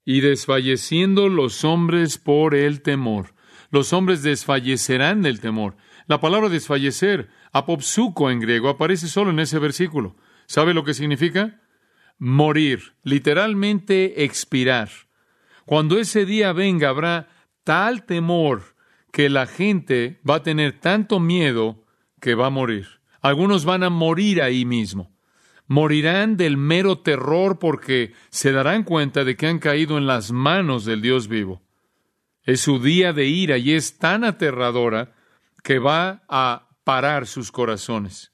y 0.04 0.20
desfalleciendo 0.20 1.30
los 1.30 1.64
hombres 1.64 2.18
por 2.18 2.54
el 2.54 2.82
temor. 2.82 3.34
Los 3.70 3.94
hombres 3.94 4.22
desfallecerán 4.22 5.22
del 5.22 5.40
temor. 5.40 5.78
La 6.06 6.20
palabra 6.20 6.50
desfallecer, 6.50 7.30
apopsuco 7.50 8.30
en 8.30 8.40
griego, 8.40 8.68
aparece 8.68 9.08
solo 9.08 9.30
en 9.30 9.40
ese 9.40 9.58
versículo. 9.58 10.16
¿Sabe 10.44 10.74
lo 10.74 10.84
que 10.84 10.92
significa? 10.92 11.62
Morir, 12.26 12.94
literalmente 13.02 14.24
expirar. 14.24 14.88
Cuando 15.66 15.98
ese 15.98 16.24
día 16.24 16.54
venga 16.54 16.88
habrá 16.88 17.28
tal 17.64 18.06
temor 18.06 18.76
que 19.12 19.28
la 19.28 19.44
gente 19.44 20.22
va 20.26 20.36
a 20.36 20.42
tener 20.42 20.80
tanto 20.80 21.20
miedo 21.20 21.84
que 22.22 22.34
va 22.34 22.46
a 22.46 22.50
morir. 22.50 22.86
Algunos 23.20 23.66
van 23.66 23.82
a 23.82 23.90
morir 23.90 24.40
ahí 24.40 24.64
mismo. 24.64 25.14
Morirán 25.66 26.38
del 26.38 26.56
mero 26.56 27.00
terror 27.00 27.58
porque 27.58 28.14
se 28.30 28.52
darán 28.52 28.84
cuenta 28.84 29.24
de 29.24 29.36
que 29.36 29.46
han 29.46 29.58
caído 29.58 29.98
en 29.98 30.06
las 30.06 30.32
manos 30.32 30.86
del 30.86 31.02
Dios 31.02 31.28
vivo. 31.28 31.60
Es 32.42 32.62
su 32.62 32.78
día 32.78 33.12
de 33.12 33.26
ira 33.26 33.58
y 33.58 33.72
es 33.72 33.98
tan 33.98 34.24
aterradora 34.24 35.14
que 35.62 35.78
va 35.78 36.22
a 36.30 36.70
parar 36.84 37.26
sus 37.26 37.52
corazones. 37.52 38.33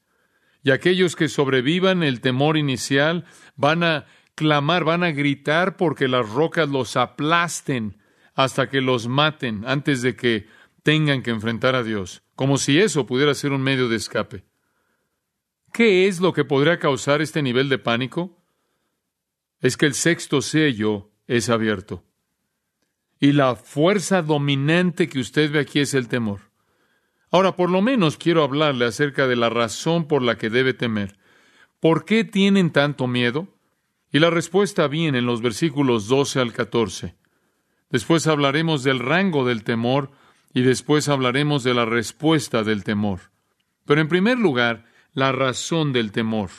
Y 0.63 0.71
aquellos 0.71 1.17
que 1.17 1.29
sobrevivan 1.29 2.03
el 2.03 2.21
temor 2.21 2.57
inicial 2.57 3.25
van 3.57 3.83
a 3.83 4.07
clamar, 4.35 4.85
van 4.85 5.05
a 5.05 5.11
gritar 5.11 5.77
porque 5.77 6.09
las 6.09 6.29
rocas 6.29 6.69
los 6.69 6.97
aplasten 6.97 7.99
hasta 8.35 8.69
que 8.69 8.81
los 8.81 9.09
maten 9.09 9.65
antes 9.67 10.03
de 10.03 10.17
que 10.17 10.47
tengan 10.83 11.23
que 11.23 11.31
enfrentar 11.31 11.75
a 11.75 11.83
Dios, 11.83 12.23
como 12.35 12.59
si 12.59 12.79
eso 12.79 13.07
pudiera 13.07 13.35
ser 13.35 13.53
un 13.53 13.63
medio 13.63 13.89
de 13.89 13.97
escape. 13.97 14.45
¿Qué 15.73 16.09
es 16.09 16.21
lo 16.21 16.33
que 16.33 16.45
podría 16.45 16.79
causar 16.79 17.23
este 17.23 17.43
nivel 17.43 17.69
de 17.69 17.79
pánico? 17.79 18.43
Es 19.61 19.77
que 19.77 19.87
el 19.87 19.95
sexto 19.95 20.43
sello 20.43 21.11
es 21.27 21.49
abierto. 21.49 22.05
Y 23.21 23.33
la 23.33 23.55
fuerza 23.55 24.23
dominante 24.23 25.09
que 25.09 25.21
usted 25.21 25.53
ve 25.53 25.61
aquí 25.61 25.81
es 25.81 25.95
el 25.95 26.09
temor. 26.09 26.50
Ahora, 27.31 27.55
por 27.55 27.71
lo 27.71 27.81
menos 27.81 28.17
quiero 28.17 28.43
hablarle 28.43 28.87
acerca 28.87 29.27
de 29.27 29.37
la 29.37 29.51
razón 29.51 30.07
por 30.07 30.23
la 30.23 30.37
que 30.37 30.51
debe 30.51 30.75
temer. 30.75 31.17
¿Por 31.79 32.05
qué 32.05 32.25
tienen 32.25 32.71
tanto 32.71 33.07
miedo? 33.07 33.49
Y 34.13 34.19
la 34.19 34.31
respuesta 34.31 34.89
viene 34.89 35.19
en 35.19 35.27
los 35.27 35.41
versículos 35.41 36.09
12 36.09 36.41
al 36.41 36.53
14. 36.53 37.15
Después 37.91 38.27
hablaremos 38.27 38.83
del 38.83 38.99
rango 38.99 39.47
del 39.47 39.63
temor 39.63 40.11
y 40.53 40.63
después 40.63 41.09
hablaremos 41.09 41.63
de 41.63 41.75
la 41.75 41.85
respuesta 41.85 42.65
del 42.65 42.83
temor. 42.83 43.21
Pero 43.85 44.01
en 44.01 44.09
primer 44.09 44.39
lugar, 44.39 44.85
la 45.13 45.33
razón 45.33 45.93
del 45.93 46.13
temor. 46.13 46.51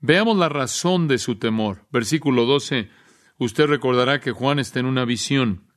Veamos 0.00 0.36
la 0.36 0.48
razón 0.48 1.08
de 1.08 1.18
su 1.18 1.36
temor. 1.36 1.86
Versículo 1.90 2.44
12. 2.44 2.90
Usted 3.38 3.66
recordará 3.66 4.20
que 4.20 4.32
Juan 4.32 4.58
está 4.58 4.80
en 4.80 4.86
una 4.86 5.04
visión. 5.04 5.72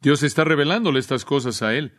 Dios 0.00 0.22
está 0.22 0.44
revelándole 0.44 1.00
estas 1.00 1.24
cosas 1.24 1.62
a 1.62 1.74
él. 1.74 1.98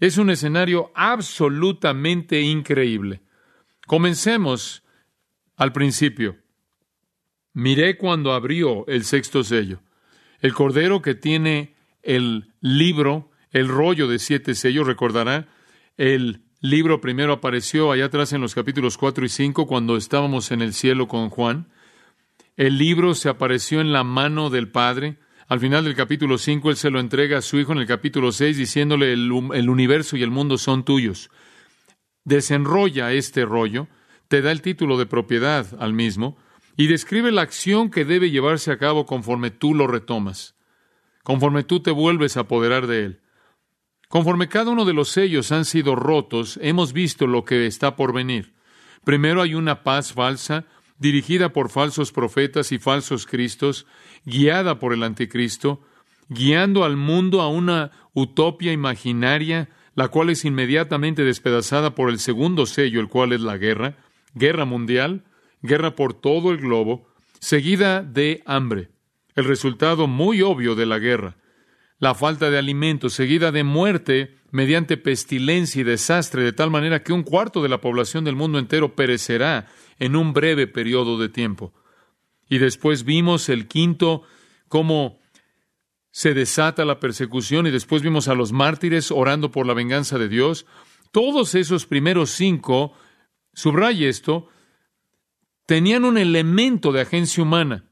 Es 0.00 0.18
un 0.18 0.30
escenario 0.30 0.90
absolutamente 0.94 2.40
increíble. 2.40 3.20
Comencemos 3.86 4.82
al 5.56 5.72
principio. 5.72 6.38
Miré 7.52 7.98
cuando 7.98 8.32
abrió 8.32 8.86
el 8.86 9.04
sexto 9.04 9.44
sello. 9.44 9.80
El 10.40 10.54
cordero 10.54 11.02
que 11.02 11.14
tiene 11.14 11.74
el 12.02 12.54
libro, 12.60 13.30
el 13.50 13.68
rollo 13.68 14.08
de 14.08 14.18
siete 14.18 14.54
sellos, 14.54 14.86
recordará, 14.86 15.48
el 15.98 16.44
libro 16.60 17.00
primero 17.00 17.34
apareció 17.34 17.92
allá 17.92 18.06
atrás 18.06 18.32
en 18.32 18.40
los 18.40 18.54
capítulos 18.54 18.96
4 18.96 19.24
y 19.24 19.28
5 19.28 19.66
cuando 19.66 19.96
estábamos 19.96 20.50
en 20.50 20.62
el 20.62 20.72
cielo 20.72 21.08
con 21.08 21.28
Juan. 21.28 21.68
El 22.56 22.78
libro 22.78 23.14
se 23.14 23.28
apareció 23.28 23.80
en 23.80 23.92
la 23.92 24.04
mano 24.04 24.48
del 24.48 24.68
Padre. 24.68 25.18
Al 25.50 25.58
final 25.58 25.82
del 25.82 25.96
capítulo 25.96 26.38
5 26.38 26.70
él 26.70 26.76
se 26.76 26.90
lo 26.90 27.00
entrega 27.00 27.38
a 27.38 27.42
su 27.42 27.58
hijo 27.58 27.72
en 27.72 27.78
el 27.78 27.86
capítulo 27.88 28.30
6 28.30 28.56
diciéndole 28.56 29.12
el, 29.12 29.28
el 29.52 29.68
universo 29.68 30.16
y 30.16 30.22
el 30.22 30.30
mundo 30.30 30.56
son 30.58 30.84
tuyos. 30.84 31.28
Desenrolla 32.22 33.12
este 33.12 33.44
rollo, 33.44 33.88
te 34.28 34.42
da 34.42 34.52
el 34.52 34.62
título 34.62 34.96
de 34.96 35.06
propiedad 35.06 35.66
al 35.80 35.92
mismo 35.92 36.38
y 36.76 36.86
describe 36.86 37.32
la 37.32 37.42
acción 37.42 37.90
que 37.90 38.04
debe 38.04 38.30
llevarse 38.30 38.70
a 38.70 38.78
cabo 38.78 39.06
conforme 39.06 39.50
tú 39.50 39.74
lo 39.74 39.88
retomas, 39.88 40.54
conforme 41.24 41.64
tú 41.64 41.80
te 41.80 41.90
vuelves 41.90 42.36
a 42.36 42.42
apoderar 42.42 42.86
de 42.86 43.06
él. 43.06 43.20
Conforme 44.08 44.48
cada 44.48 44.70
uno 44.70 44.84
de 44.84 44.92
los 44.92 45.08
sellos 45.08 45.50
han 45.50 45.64
sido 45.64 45.96
rotos, 45.96 46.60
hemos 46.62 46.92
visto 46.92 47.26
lo 47.26 47.44
que 47.44 47.66
está 47.66 47.96
por 47.96 48.12
venir. 48.12 48.54
Primero 49.02 49.42
hay 49.42 49.56
una 49.56 49.82
paz 49.82 50.12
falsa, 50.12 50.66
dirigida 51.00 51.52
por 51.52 51.70
falsos 51.70 52.12
profetas 52.12 52.70
y 52.70 52.78
falsos 52.78 53.26
cristos, 53.26 53.86
guiada 54.24 54.78
por 54.78 54.92
el 54.92 55.02
anticristo, 55.02 55.80
guiando 56.28 56.84
al 56.84 56.96
mundo 56.96 57.40
a 57.40 57.48
una 57.48 57.90
utopia 58.12 58.70
imaginaria, 58.70 59.70
la 59.96 60.08
cual 60.08 60.30
es 60.30 60.44
inmediatamente 60.44 61.24
despedazada 61.24 61.96
por 61.96 62.10
el 62.10 62.20
segundo 62.20 62.66
sello, 62.66 63.00
el 63.00 63.08
cual 63.08 63.32
es 63.32 63.40
la 63.40 63.56
guerra, 63.56 63.96
guerra 64.34 64.66
mundial, 64.66 65.24
guerra 65.62 65.96
por 65.96 66.14
todo 66.14 66.52
el 66.52 66.58
globo, 66.58 67.08
seguida 67.40 68.02
de 68.02 68.42
hambre, 68.46 68.90
el 69.34 69.46
resultado 69.46 70.06
muy 70.06 70.42
obvio 70.42 70.76
de 70.76 70.86
la 70.86 70.98
guerra 70.98 71.36
la 72.00 72.14
falta 72.14 72.50
de 72.50 72.58
alimento, 72.58 73.10
seguida 73.10 73.52
de 73.52 73.62
muerte 73.62 74.34
mediante 74.50 74.96
pestilencia 74.96 75.82
y 75.82 75.84
desastre, 75.84 76.42
de 76.42 76.52
tal 76.52 76.70
manera 76.70 77.02
que 77.02 77.12
un 77.12 77.22
cuarto 77.22 77.62
de 77.62 77.68
la 77.68 77.80
población 77.80 78.24
del 78.24 78.34
mundo 78.34 78.58
entero 78.58 78.96
perecerá 78.96 79.68
en 80.00 80.16
un 80.16 80.32
breve 80.32 80.66
periodo 80.66 81.18
de 81.18 81.28
tiempo. 81.28 81.72
Y 82.48 82.58
después 82.58 83.04
vimos 83.04 83.48
el 83.48 83.68
quinto, 83.68 84.22
cómo 84.66 85.20
se 86.10 86.34
desata 86.34 86.84
la 86.84 86.98
persecución, 86.98 87.68
y 87.68 87.70
después 87.70 88.02
vimos 88.02 88.26
a 88.26 88.34
los 88.34 88.50
mártires 88.50 89.12
orando 89.12 89.52
por 89.52 89.66
la 89.66 89.74
venganza 89.74 90.18
de 90.18 90.28
Dios. 90.28 90.66
Todos 91.12 91.54
esos 91.54 91.86
primeros 91.86 92.30
cinco, 92.30 92.92
subraye 93.52 94.08
esto, 94.08 94.48
tenían 95.66 96.04
un 96.04 96.18
elemento 96.18 96.90
de 96.90 97.02
agencia 97.02 97.44
humana. 97.44 97.84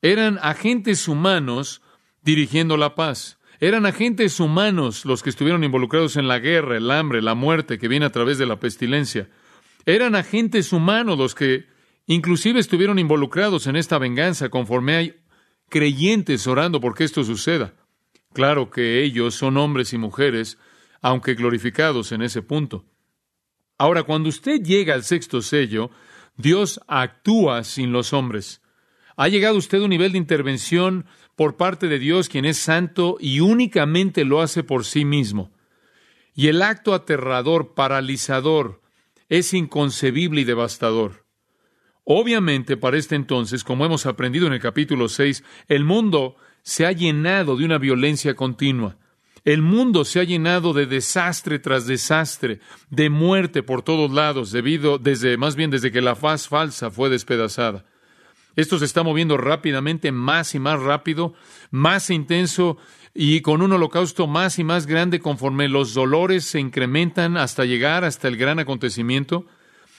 Eran 0.00 0.38
agentes 0.40 1.08
humanos 1.08 1.82
dirigiendo 2.22 2.78
la 2.78 2.94
paz. 2.94 3.38
Eran 3.58 3.84
agentes 3.84 4.40
humanos 4.40 5.04
los 5.04 5.22
que 5.22 5.28
estuvieron 5.28 5.64
involucrados 5.64 6.16
en 6.16 6.28
la 6.28 6.38
guerra, 6.38 6.78
el 6.78 6.90
hambre, 6.90 7.20
la 7.20 7.34
muerte 7.34 7.78
que 7.78 7.88
viene 7.88 8.06
a 8.06 8.12
través 8.12 8.38
de 8.38 8.46
la 8.46 8.58
pestilencia. 8.58 9.28
Eran 9.86 10.14
agentes 10.14 10.72
humanos 10.72 11.18
los 11.18 11.34
que 11.34 11.66
inclusive 12.06 12.60
estuvieron 12.60 12.98
involucrados 12.98 13.66
en 13.66 13.76
esta 13.76 13.98
venganza 13.98 14.48
conforme 14.48 14.96
hay 14.96 15.14
creyentes 15.68 16.46
orando 16.46 16.80
porque 16.80 17.04
esto 17.04 17.24
suceda. 17.24 17.74
Claro 18.32 18.70
que 18.70 19.02
ellos 19.02 19.34
son 19.34 19.56
hombres 19.56 19.92
y 19.92 19.98
mujeres, 19.98 20.58
aunque 21.00 21.34
glorificados 21.34 22.12
en 22.12 22.22
ese 22.22 22.42
punto. 22.42 22.84
Ahora, 23.78 24.02
cuando 24.02 24.28
usted 24.28 24.62
llega 24.62 24.94
al 24.94 25.04
sexto 25.04 25.42
sello, 25.42 25.90
Dios 26.36 26.80
actúa 26.86 27.64
sin 27.64 27.92
los 27.92 28.12
hombres. 28.12 28.60
¿Ha 29.16 29.28
llegado 29.28 29.56
usted 29.56 29.80
a 29.80 29.84
un 29.84 29.90
nivel 29.90 30.12
de 30.12 30.18
intervención 30.18 31.06
por 31.40 31.56
parte 31.56 31.88
de 31.88 31.98
Dios, 31.98 32.28
quien 32.28 32.44
es 32.44 32.58
santo 32.58 33.16
y 33.18 33.40
únicamente 33.40 34.26
lo 34.26 34.42
hace 34.42 34.62
por 34.62 34.84
sí 34.84 35.06
mismo. 35.06 35.50
Y 36.34 36.48
el 36.48 36.60
acto 36.60 36.92
aterrador, 36.92 37.72
paralizador, 37.72 38.79
es 39.30 39.54
inconcebible 39.54 40.42
y 40.42 40.44
devastador. 40.44 41.24
Obviamente, 42.04 42.76
para 42.76 42.98
este 42.98 43.14
entonces, 43.14 43.64
como 43.64 43.86
hemos 43.86 44.04
aprendido 44.04 44.46
en 44.46 44.52
el 44.52 44.60
capítulo 44.60 45.08
6, 45.08 45.44
el 45.68 45.84
mundo 45.84 46.36
se 46.62 46.84
ha 46.84 46.92
llenado 46.92 47.56
de 47.56 47.64
una 47.64 47.78
violencia 47.78 48.34
continua. 48.34 48.98
El 49.44 49.62
mundo 49.62 50.04
se 50.04 50.20
ha 50.20 50.24
llenado 50.24 50.74
de 50.74 50.86
desastre 50.86 51.58
tras 51.58 51.86
desastre, 51.86 52.60
de 52.90 53.08
muerte 53.08 53.62
por 53.62 53.82
todos 53.82 54.10
lados, 54.10 54.50
debido 54.50 54.98
desde 54.98 55.38
más 55.38 55.56
bien 55.56 55.70
desde 55.70 55.92
que 55.92 56.02
la 56.02 56.16
faz 56.16 56.48
falsa 56.48 56.90
fue 56.90 57.08
despedazada. 57.08 57.86
Esto 58.56 58.78
se 58.78 58.84
está 58.84 59.02
moviendo 59.02 59.36
rápidamente, 59.36 60.12
más 60.12 60.54
y 60.54 60.58
más 60.58 60.80
rápido, 60.80 61.34
más 61.70 62.10
intenso 62.10 62.76
y 63.14 63.40
con 63.40 63.62
un 63.62 63.72
holocausto 63.72 64.26
más 64.26 64.58
y 64.58 64.64
más 64.64 64.86
grande 64.86 65.20
conforme 65.20 65.68
los 65.68 65.94
dolores 65.94 66.44
se 66.44 66.60
incrementan 66.60 67.36
hasta 67.36 67.64
llegar 67.64 68.04
hasta 68.04 68.28
el 68.28 68.36
gran 68.36 68.58
acontecimiento. 68.58 69.46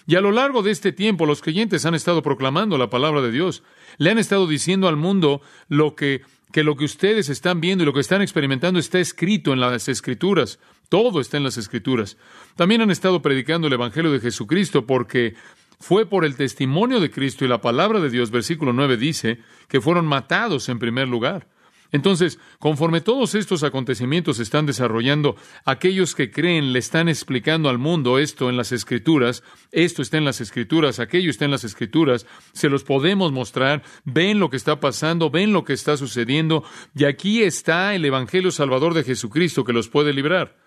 Y 0.08 0.16
a 0.16 0.22
lo 0.22 0.32
largo 0.32 0.64
de 0.64 0.72
este 0.72 0.92
tiempo 0.92 1.26
los 1.26 1.42
creyentes 1.42 1.86
han 1.86 1.94
estado 1.94 2.22
proclamando 2.24 2.78
la 2.78 2.90
palabra 2.90 3.22
de 3.22 3.32
Dios. 3.32 3.64
Le 3.98 4.10
han 4.10 4.18
estado 4.18 4.48
diciendo 4.48 4.88
al 4.88 4.98
mundo 4.98 5.42
lo 5.68 5.96
que 5.96 6.22
que 6.52 6.64
lo 6.64 6.76
que 6.76 6.86
ustedes 6.86 7.30
están 7.30 7.62
viendo 7.62 7.84
y 7.84 7.86
lo 7.86 7.94
que 7.94 8.02
están 8.02 8.22
experimentando 8.22 8.80
está 8.80 9.00
escrito 9.00 9.54
en 9.54 9.60
las 9.60 9.88
escrituras. 9.88 10.60
Todo 10.90 11.22
está 11.22 11.38
en 11.38 11.44
las 11.44 11.58
escrituras. 11.58 12.18
También 12.56 12.82
han 12.82 12.92
estado 12.92 13.22
predicando 13.22 13.68
el 13.68 13.74
Evangelio 13.74 14.12
de 14.12 14.20
Jesucristo 14.20 14.86
porque 14.86 15.36
fue 15.80 16.06
por 16.06 16.26
el 16.26 16.36
testimonio 16.36 17.00
de 17.00 17.10
Cristo 17.10 17.46
y 17.46 17.48
la 17.48 17.62
palabra 17.62 18.00
de 18.00 18.10
Dios, 18.10 18.30
versículo 18.30 18.74
9 18.74 18.98
dice, 18.98 19.40
que 19.68 19.82
fueron 19.82 20.06
matados 20.06 20.70
en 20.70 20.80
primer 20.80 21.08
lugar. 21.08 21.48
Entonces, 21.92 22.40
conforme 22.60 23.02
todos 23.02 23.36
estos 23.36 23.64
acontecimientos 23.64 24.38
se 24.38 24.44
están 24.44 24.66
desarrollando, 24.66 25.36
aquellos 25.66 26.16
que 26.16 26.32
creen 26.32 26.72
le 26.72 26.80
están 26.80 27.10
explicando 27.10 27.70
al 27.70 27.80
mundo 27.80 28.18
esto 28.18 28.50
en 28.50 28.56
las 28.56 28.72
escrituras, 28.72 29.44
esto 29.72 30.02
está 30.02 30.18
en 30.18 30.24
las 30.24 30.40
escrituras, 30.40 31.00
aquello 31.00 31.30
está 31.30 31.46
en 31.46 31.52
las 31.52 31.66
escrituras, 31.66 32.26
se 32.54 32.70
los 32.70 32.86
podemos 32.86 33.34
mostrar, 33.34 33.84
ven 34.06 34.40
lo 34.40 34.50
que 34.50 34.58
está 34.58 34.80
pasando, 34.80 35.30
ven 35.30 35.52
lo 35.52 35.66
que 35.66 35.74
está 35.74 35.98
sucediendo, 35.98 36.64
y 36.96 37.04
aquí 37.04 37.44
está 37.44 37.94
el 37.94 38.06
Evangelio 38.06 38.52
Salvador 38.52 38.94
de 38.94 39.04
Jesucristo 39.04 39.66
que 39.66 39.74
los 39.74 39.90
puede 39.90 40.14
librar. 40.14 40.58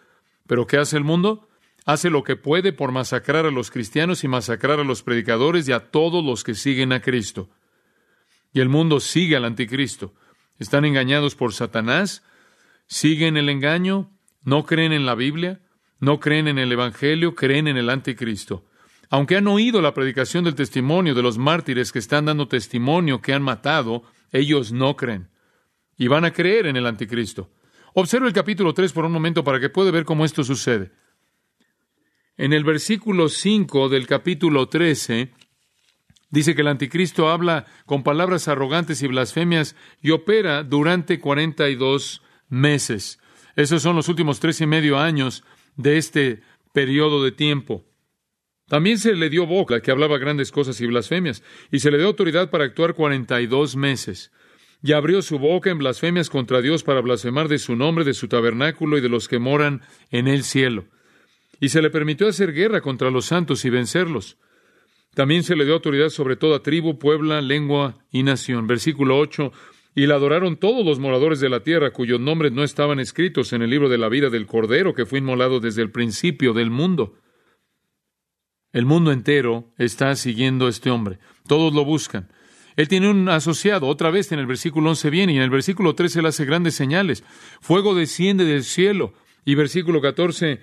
Pero 0.47 0.66
¿qué 0.66 0.76
hace 0.76 0.99
el 0.99 1.04
mundo? 1.04 1.49
Hace 1.87 2.11
lo 2.11 2.23
que 2.23 2.37
puede 2.37 2.75
por 2.75 2.93
masacrar 2.93 3.47
a 3.47 3.50
los 3.50 3.71
cristianos 3.71 4.25
y 4.25 4.28
masacrar 4.28 4.78
a 4.78 4.85
los 4.85 5.02
predicadores 5.02 5.69
y 5.69 5.73
a 5.73 5.90
todos 5.90 6.23
los 6.23 6.45
que 6.45 6.54
siguen 6.54 6.93
a 6.93 7.00
Cristo. 7.00 7.49
Y 8.52 8.61
el 8.61 8.69
mundo 8.69 9.00
sigue 9.00 9.37
al 9.37 9.45
anticristo. 9.45 10.14
Están 10.58 10.84
engañados 10.84 11.34
por 11.34 11.52
Satanás, 11.52 12.23
siguen 12.87 13.37
el 13.37 13.49
engaño, 13.49 14.11
no 14.44 14.64
creen 14.64 14.92
en 14.92 15.06
la 15.06 15.14
Biblia, 15.14 15.61
no 16.00 16.20
creen 16.20 16.49
en 16.49 16.58
el 16.58 16.70
Evangelio, 16.70 17.34
creen 17.34 17.66
en 17.66 17.76
el 17.76 17.90
anticristo. 17.90 18.64
Aunque 19.11 19.37
han 19.37 19.46
oído 19.46 19.80
la 19.80 19.94
predicación 19.94 20.44
del 20.44 20.54
testimonio 20.54 21.14
de 21.14 21.23
los 21.23 21.38
mártires 21.38 21.92
que 21.92 21.99
están 21.99 22.26
dando 22.26 22.49
testimonio 22.49 23.20
que 23.20 23.32
han 23.32 23.42
matado, 23.42 24.04
ellos 24.32 24.73
no 24.73 24.96
creen. 24.96 25.28
Y 25.96 26.08
van 26.08 26.25
a 26.25 26.32
creer 26.32 26.66
en 26.66 26.76
el 26.76 26.87
anticristo. 26.87 27.50
Observe 27.94 28.26
el 28.26 28.32
capítulo 28.32 28.75
3 28.75 28.92
por 28.92 29.04
un 29.04 29.12
momento 29.12 29.44
para 29.44 29.61
que 29.61 29.70
pueda 29.70 29.90
ver 29.90 30.04
cómo 30.04 30.25
esto 30.25 30.42
sucede. 30.42 30.90
En 32.37 32.52
el 32.52 32.64
versículo 32.64 33.28
5 33.28 33.88
del 33.88 34.08
capítulo 34.08 34.68
13, 34.68 35.32
Dice 36.34 36.56
que 36.56 36.62
el 36.62 36.66
anticristo 36.66 37.28
habla 37.28 37.64
con 37.86 38.02
palabras 38.02 38.48
arrogantes 38.48 39.00
y 39.04 39.06
blasfemias 39.06 39.76
y 40.02 40.10
opera 40.10 40.64
durante 40.64 41.20
42 41.20 42.22
meses. 42.48 43.20
Esos 43.54 43.82
son 43.82 43.94
los 43.94 44.08
últimos 44.08 44.40
tres 44.40 44.60
y 44.60 44.66
medio 44.66 44.98
años 44.98 45.44
de 45.76 45.96
este 45.96 46.42
periodo 46.72 47.22
de 47.22 47.30
tiempo. 47.30 47.84
También 48.66 48.98
se 48.98 49.14
le 49.14 49.30
dio 49.30 49.46
boca, 49.46 49.80
que 49.80 49.92
hablaba 49.92 50.18
grandes 50.18 50.50
cosas 50.50 50.80
y 50.80 50.88
blasfemias, 50.88 51.44
y 51.70 51.78
se 51.78 51.92
le 51.92 51.99
dio 51.99 52.08
autoridad 52.08 52.50
para 52.50 52.64
actuar 52.64 52.94
42 52.94 53.76
meses. 53.76 54.32
Y 54.82 54.90
abrió 54.90 55.23
su 55.23 55.38
boca 55.38 55.70
en 55.70 55.78
blasfemias 55.78 56.30
contra 56.30 56.62
Dios 56.62 56.82
para 56.82 57.00
blasfemar 57.00 57.47
de 57.47 57.60
su 57.60 57.76
nombre, 57.76 58.04
de 58.04 58.12
su 58.12 58.26
tabernáculo 58.26 58.99
y 58.99 59.00
de 59.00 59.08
los 59.08 59.28
que 59.28 59.38
moran 59.38 59.82
en 60.10 60.26
el 60.26 60.42
cielo. 60.42 60.86
Y 61.60 61.68
se 61.68 61.80
le 61.80 61.90
permitió 61.90 62.26
hacer 62.26 62.52
guerra 62.52 62.80
contra 62.80 63.12
los 63.12 63.26
santos 63.26 63.64
y 63.64 63.70
vencerlos. 63.70 64.36
También 65.14 65.44
se 65.44 65.56
le 65.56 65.64
dio 65.64 65.74
autoridad 65.74 66.08
sobre 66.08 66.36
toda 66.36 66.62
tribu, 66.62 66.98
puebla, 66.98 67.40
lengua 67.40 67.94
y 68.10 68.22
nación. 68.22 68.66
Versículo 68.66 69.18
8. 69.18 69.52
Y 69.94 70.06
la 70.06 70.16
adoraron 70.16 70.56
todos 70.56 70.84
los 70.84 70.98
moradores 70.98 71.38
de 71.38 71.48
la 71.48 71.60
tierra, 71.60 71.92
cuyos 71.92 72.18
nombres 72.18 72.50
no 72.50 72.64
estaban 72.64 72.98
escritos 72.98 73.52
en 73.52 73.62
el 73.62 73.70
libro 73.70 73.88
de 73.88 73.98
la 73.98 74.08
vida 74.08 74.28
del 74.28 74.46
Cordero, 74.46 74.92
que 74.92 75.06
fue 75.06 75.20
inmolado 75.20 75.60
desde 75.60 75.82
el 75.82 75.92
principio 75.92 76.52
del 76.52 76.70
mundo. 76.70 77.14
El 78.72 78.86
mundo 78.86 79.12
entero 79.12 79.72
está 79.78 80.16
siguiendo 80.16 80.66
a 80.66 80.70
este 80.70 80.90
hombre. 80.90 81.20
Todos 81.46 81.72
lo 81.72 81.84
buscan. 81.84 82.28
Él 82.74 82.88
tiene 82.88 83.08
un 83.08 83.28
asociado. 83.28 83.86
Otra 83.86 84.10
vez 84.10 84.32
en 84.32 84.40
el 84.40 84.46
versículo 84.46 84.90
11 84.90 85.10
viene 85.10 85.32
y 85.34 85.36
en 85.36 85.42
el 85.42 85.50
versículo 85.50 85.94
13 85.94 86.18
él 86.18 86.26
hace 86.26 86.44
grandes 86.44 86.74
señales. 86.74 87.22
Fuego 87.60 87.94
desciende 87.94 88.44
del 88.44 88.64
cielo. 88.64 89.14
Y 89.44 89.54
versículo 89.54 90.00
14 90.00 90.60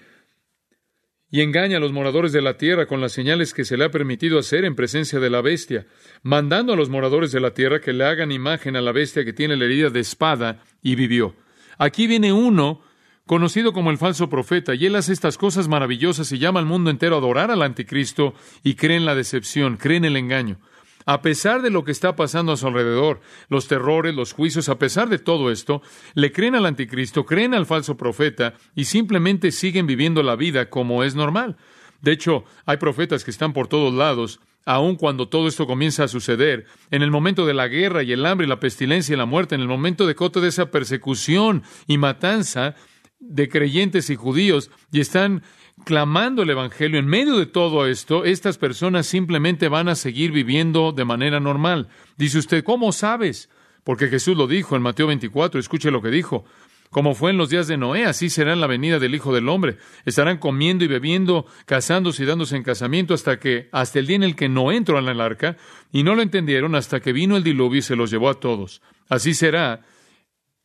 y 1.32 1.41
engaña 1.41 1.78
a 1.78 1.80
los 1.80 1.94
moradores 1.94 2.34
de 2.34 2.41
la 2.41 2.58
tierra 2.58 2.86
con 2.86 3.00
las 3.00 3.13
señales 3.13 3.54
que 3.54 3.63
se 3.63 3.78
le 3.78 3.86
ha 3.86 3.89
permitido 3.89 4.38
hacer 4.38 4.65
en 4.65 4.76
presencia 4.76 5.20
de 5.20 5.30
la 5.30 5.41
bestia, 5.41 5.88
mandando 6.22 6.74
a 6.74 6.76
los 6.76 6.89
moradores 6.89 7.32
de 7.32 7.39
la 7.39 7.54
tierra 7.54 7.80
que 7.80 7.94
le 7.94 8.04
hagan 8.04 8.34
imagen 8.34 8.76
a 8.76 8.82
la 8.82 8.91
bestia 8.91 9.24
que 9.24 9.32
tiene 9.32 9.56
la 9.56 9.65
herida 9.65 9.89
de 9.89 10.02
espada 10.02 10.62
y 10.84 10.96
vivió. 10.96 11.34
Aquí 11.78 12.06
viene 12.06 12.34
uno 12.34 12.82
conocido 13.26 13.72
como 13.72 13.91
el 13.91 13.98
falso 13.98 14.30
profeta, 14.30 14.76
y 14.76 14.86
él 14.86 14.96
hace 14.98 15.13
estas 15.13 15.38
cosas 15.38 15.70
maravillosas 15.70 16.30
y 16.34 16.38
llama 16.38 16.60
al 16.60 16.65
mundo 16.65 16.89
entero 16.89 17.15
a 17.15 17.20
adorar 17.20 17.50
al 17.50 17.62
anticristo 17.62 18.34
y 18.62 18.76
cree 18.76 18.98
en 18.98 19.06
la 19.06 19.15
decepción, 19.15 19.78
cree 19.78 19.98
en 19.98 20.06
el 20.06 20.17
engaño. 20.17 20.58
A 21.05 21.21
pesar 21.21 21.61
de 21.61 21.69
lo 21.69 21.83
que 21.83 21.91
está 21.91 22.15
pasando 22.15 22.51
a 22.51 22.57
su 22.57 22.67
alrededor, 22.67 23.21
los 23.49 23.67
terrores, 23.67 24.15
los 24.15 24.33
juicios, 24.33 24.69
a 24.69 24.77
pesar 24.77 25.09
de 25.09 25.19
todo 25.19 25.51
esto, 25.51 25.81
le 26.13 26.31
creen 26.31 26.55
al 26.55 26.65
anticristo, 26.65 27.25
creen 27.25 27.53
al 27.53 27.65
falso 27.65 27.97
profeta 27.97 28.53
y 28.75 28.85
simplemente 28.85 29.51
siguen 29.51 29.87
viviendo 29.87 30.23
la 30.23 30.35
vida 30.35 30.69
como 30.69 31.03
es 31.03 31.15
normal. 31.15 31.57
De 32.01 32.11
hecho, 32.11 32.45
hay 32.65 32.77
profetas 32.77 33.23
que 33.23 33.31
están 33.31 33.53
por 33.53 33.67
todos 33.67 33.93
lados, 33.93 34.39
aun 34.65 34.95
cuando 34.95 35.27
todo 35.27 35.47
esto 35.47 35.67
comienza 35.67 36.03
a 36.03 36.07
suceder, 36.07 36.65
en 36.89 37.01
el 37.01 37.11
momento 37.11 37.45
de 37.45 37.53
la 37.53 37.67
guerra 37.67 38.03
y 38.03 38.11
el 38.11 38.25
hambre 38.25 38.45
y 38.45 38.49
la 38.49 38.59
pestilencia 38.59 39.13
y 39.13 39.17
la 39.17 39.25
muerte, 39.25 39.55
en 39.55 39.61
el 39.61 39.67
momento 39.67 40.05
de 40.05 40.15
coto 40.15 40.41
de 40.41 40.49
esa 40.49 40.71
persecución 40.71 41.63
y 41.87 41.97
matanza 41.97 42.75
de 43.19 43.49
creyentes 43.49 44.09
y 44.09 44.15
judíos, 44.15 44.71
y 44.91 44.99
están 44.99 45.43
clamando 45.84 46.44
el 46.44 46.50
Evangelio, 46.50 47.00
en 47.00 47.08
medio 47.08 47.38
de 47.38 47.46
todo 47.46 47.88
esto, 47.88 48.26
estas 48.26 48.58
personas 48.58 49.06
simplemente 49.06 49.67
van 49.67 49.89
a 49.89 49.96
seguir 49.96 50.32
viviendo 50.32 50.91
de 50.91 51.06
manera 51.06 51.39
normal. 51.39 51.89
Dice 52.17 52.39
usted, 52.39 52.63
¿cómo 52.63 52.91
sabes? 52.91 53.50
Porque 53.84 54.08
Jesús 54.08 54.38
lo 54.38 54.48
dijo 54.48 54.76
en 54.76 54.82
Mateo 54.82 55.08
24, 55.08 55.60
escuche 55.60 55.91
lo 55.91 56.02
que 56.02 56.10
dijo. 56.10 56.46
Como 56.91 57.15
fue 57.15 57.32
en 57.32 57.38
los 57.38 57.50
días 57.50 57.67
de 57.67 57.78
Noé, 57.78 58.04
así 58.04 58.30
será 58.30 58.52
en 58.52 58.60
la 58.60 58.67
venida 58.67 59.00
del 59.00 59.15
Hijo 59.15 59.34
del 59.34 59.48
Hombre. 59.48 59.78
Estarán 60.06 60.39
comiendo 60.39 60.84
y 60.84 60.88
bebiendo, 60.88 61.46
casándose 61.65 62.24
y 62.24 62.26
dándose 62.26 62.58
en 62.58 62.63
casamiento 62.63 63.13
hasta 63.13 63.39
que, 63.39 63.70
hasta 63.72 64.00
el 64.00 64.08
día 64.08 64.17
en 64.17 64.24
el 64.24 64.36
que 64.36 64.50
no 64.50 64.74
entró 64.74 65.00
en 65.00 65.08
el 65.08 65.22
arca, 65.22 65.56
y 65.94 66.04
no 66.04 66.15
lo 66.15 66.22
entendieron 66.22 66.76
hasta 66.76 67.00
que 67.00 67.13
vino 67.13 67.38
el 67.38 67.44
diluvio 67.44 67.80
y 67.80 67.82
se 67.82 67.96
los 67.96 68.12
llevó 68.12 68.30
a 68.30 68.41
todos. 68.41 68.82
Así 69.08 69.34
será 69.34 69.86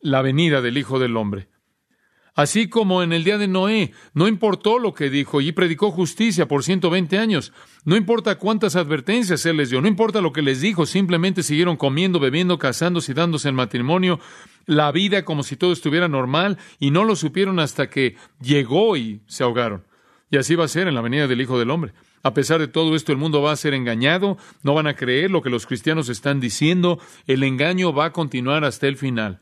la 0.01 0.21
venida 0.21 0.61
del 0.61 0.79
Hijo 0.79 0.99
del 0.99 1.17
Hombre. 1.17 1.49
Así 2.37 2.69
como 2.69 3.03
en 3.03 3.15
el 3.15 3.25
día 3.25 3.39
de 3.39 3.49
Noé, 3.49 3.93
no 4.13 4.29
importó 4.29 4.79
lo 4.79 4.93
que 4.93 5.09
dijo 5.09 5.41
y 5.41 5.53
predicó 5.53 5.91
justicia 5.91 6.47
por 6.47 6.63
120 6.63 7.19
años. 7.19 7.55
No 7.87 7.97
importa 7.97 8.37
cuántas 8.37 8.77
advertencias 8.77 9.47
él 9.47 9.57
les 9.57 9.71
dio, 9.71 9.81
no 9.81 9.89
importa 9.89 10.21
lo 10.21 10.35
que 10.35 10.43
les 10.43 10.61
dijo, 10.61 10.85
simplemente 10.85 11.43
siguieron 11.43 11.79
comiendo, 11.79 12.21
bebiendo, 12.21 12.59
casándose 12.59 13.13
y 13.13 13.15
dándose 13.15 13.49
en 13.49 13.55
matrimonio, 13.55 14.21
la 14.67 14.93
vida 14.93 15.25
como 15.25 15.45
si 15.45 15.57
todo 15.57 15.73
estuviera 15.73 16.09
normal 16.09 16.59
y 16.79 16.91
no 16.91 17.05
lo 17.05 17.17
supieron 17.17 17.59
hasta 17.59 17.89
que 17.89 18.17
llegó 18.39 18.99
y 18.99 19.23
se 19.27 19.43
ahogaron. 19.43 19.85
Y 20.31 20.37
así 20.37 20.57
va 20.57 20.67
a 20.67 20.69
ser 20.69 20.89
en 20.89 20.95
la 20.95 21.01
venida 21.01 21.29
del 21.29 21.41
Hijo 21.41 21.59
del 21.59 21.71
Hombre. 21.71 21.95
A 22.23 22.35
pesar 22.35 22.59
de 22.61 22.69
todo 22.69 22.97
esto, 22.97 23.13
el 23.13 23.19
mundo 23.19 23.41
va 23.41 23.53
a 23.53 23.57
ser 23.57 23.73
engañado, 23.73 24.37
no 24.63 24.75
van 24.75 24.89
a 24.89 24.97
creer 24.97 25.31
lo 25.31 25.41
que 25.41 25.49
los 25.49 25.65
cristianos 25.65 26.11
están 26.11 26.41
diciendo, 26.41 26.99
el 27.27 27.45
engaño 27.45 27.95
va 27.95 28.07
a 28.07 28.13
continuar 28.13 28.65
hasta 28.65 28.89
el 28.89 28.99
final. 28.99 29.41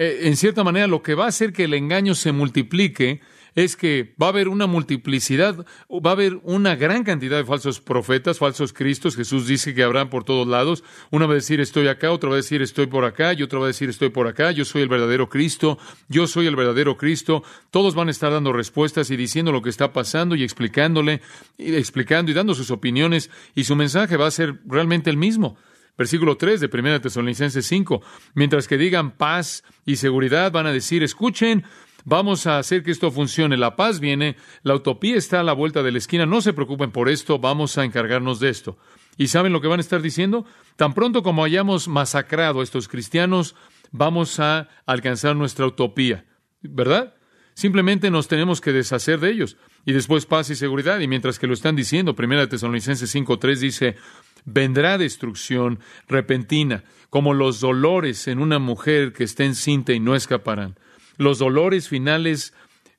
Eh, 0.00 0.28
en 0.28 0.36
cierta 0.38 0.64
manera, 0.64 0.86
lo 0.86 1.02
que 1.02 1.14
va 1.14 1.26
a 1.26 1.28
hacer 1.28 1.52
que 1.52 1.64
el 1.64 1.74
engaño 1.74 2.14
se 2.14 2.32
multiplique 2.32 3.20
es 3.54 3.76
que 3.76 4.14
va 4.20 4.26
a 4.26 4.30
haber 4.30 4.48
una 4.48 4.66
multiplicidad, 4.66 5.66
va 5.90 6.10
a 6.10 6.12
haber 6.14 6.40
una 6.42 6.74
gran 6.74 7.04
cantidad 7.04 7.36
de 7.36 7.44
falsos 7.44 7.82
profetas, 7.82 8.38
falsos 8.38 8.72
cristos. 8.72 9.14
Jesús 9.14 9.46
dice 9.46 9.74
que 9.74 9.82
habrán 9.82 10.08
por 10.08 10.24
todos 10.24 10.48
lados. 10.48 10.84
Una 11.10 11.26
va 11.26 11.32
a 11.32 11.34
decir 11.34 11.60
estoy 11.60 11.88
acá, 11.88 12.12
otra 12.12 12.30
va 12.30 12.36
a 12.36 12.38
decir 12.38 12.62
estoy 12.62 12.86
por 12.86 13.04
acá, 13.04 13.34
y 13.34 13.42
otra 13.42 13.58
va 13.58 13.66
a 13.66 13.74
decir 13.74 13.90
estoy 13.90 14.08
por 14.08 14.26
acá. 14.26 14.52
Yo 14.52 14.64
soy 14.64 14.80
el 14.80 14.88
verdadero 14.88 15.28
Cristo, 15.28 15.76
yo 16.08 16.26
soy 16.26 16.46
el 16.46 16.56
verdadero 16.56 16.96
Cristo. 16.96 17.42
Todos 17.70 17.94
van 17.94 18.08
a 18.08 18.12
estar 18.12 18.32
dando 18.32 18.54
respuestas 18.54 19.10
y 19.10 19.18
diciendo 19.18 19.52
lo 19.52 19.60
que 19.60 19.68
está 19.68 19.92
pasando 19.92 20.34
y 20.34 20.44
explicándole, 20.44 21.20
explicando 21.58 22.30
y 22.30 22.34
dando 22.34 22.54
sus 22.54 22.70
opiniones, 22.70 23.28
y 23.54 23.64
su 23.64 23.76
mensaje 23.76 24.16
va 24.16 24.28
a 24.28 24.30
ser 24.30 24.60
realmente 24.64 25.10
el 25.10 25.18
mismo. 25.18 25.58
Versículo 26.00 26.38
3 26.38 26.60
de 26.60 26.70
1 26.72 27.02
Tesalonicenses 27.02 27.66
5. 27.66 28.00
Mientras 28.32 28.66
que 28.66 28.78
digan 28.78 29.10
paz 29.10 29.64
y 29.84 29.96
seguridad, 29.96 30.50
van 30.50 30.66
a 30.66 30.72
decir, 30.72 31.02
escuchen, 31.02 31.62
vamos 32.06 32.46
a 32.46 32.56
hacer 32.56 32.82
que 32.82 32.90
esto 32.90 33.10
funcione. 33.10 33.58
La 33.58 33.76
paz 33.76 34.00
viene, 34.00 34.36
la 34.62 34.76
utopía 34.76 35.18
está 35.18 35.40
a 35.40 35.42
la 35.42 35.52
vuelta 35.52 35.82
de 35.82 35.92
la 35.92 35.98
esquina, 35.98 36.24
no 36.24 36.40
se 36.40 36.54
preocupen 36.54 36.90
por 36.90 37.10
esto, 37.10 37.38
vamos 37.38 37.76
a 37.76 37.84
encargarnos 37.84 38.40
de 38.40 38.48
esto. 38.48 38.78
¿Y 39.18 39.26
saben 39.26 39.52
lo 39.52 39.60
que 39.60 39.68
van 39.68 39.78
a 39.78 39.82
estar 39.82 40.00
diciendo? 40.00 40.46
Tan 40.76 40.94
pronto 40.94 41.22
como 41.22 41.44
hayamos 41.44 41.86
masacrado 41.86 42.60
a 42.60 42.64
estos 42.64 42.88
cristianos, 42.88 43.54
vamos 43.90 44.40
a 44.40 44.70
alcanzar 44.86 45.36
nuestra 45.36 45.66
utopía. 45.66 46.24
¿Verdad? 46.62 47.14
Simplemente 47.52 48.10
nos 48.10 48.26
tenemos 48.26 48.62
que 48.62 48.72
deshacer 48.72 49.20
de 49.20 49.32
ellos. 49.32 49.58
Y 49.84 49.92
después 49.92 50.24
paz 50.24 50.48
y 50.48 50.56
seguridad. 50.56 50.98
Y 51.00 51.08
mientras 51.08 51.38
que 51.38 51.46
lo 51.46 51.52
están 51.52 51.76
diciendo, 51.76 52.16
1 52.18 52.48
Tesalonicenses 52.48 53.14
5.3 53.14 53.58
dice, 53.58 53.96
vendrá 54.44 54.98
destrucción 54.98 55.80
repentina, 56.08 56.84
como 57.08 57.34
los 57.34 57.60
dolores 57.60 58.28
en 58.28 58.38
una 58.38 58.58
mujer 58.58 59.12
que 59.12 59.24
está 59.24 59.44
encinta 59.44 59.92
y 59.92 60.00
no 60.00 60.14
escaparán. 60.14 60.78
Los 61.16 61.38
dolores 61.38 61.88
finales 61.88 62.54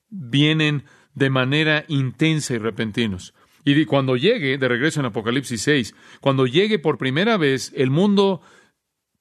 vienen 0.09 0.83
de 1.15 1.29
manera 1.29 1.85
intensa 1.87 2.53
y 2.53 2.57
repentinos. 2.57 3.33
Y 3.63 3.85
cuando 3.85 4.15
llegue, 4.15 4.57
de 4.57 4.67
regreso 4.67 4.99
en 4.99 5.05
Apocalipsis 5.07 5.61
6, 5.61 5.95
cuando 6.19 6.47
llegue 6.47 6.79
por 6.79 6.97
primera 6.97 7.37
vez, 7.37 7.71
el 7.75 7.91
mundo 7.91 8.41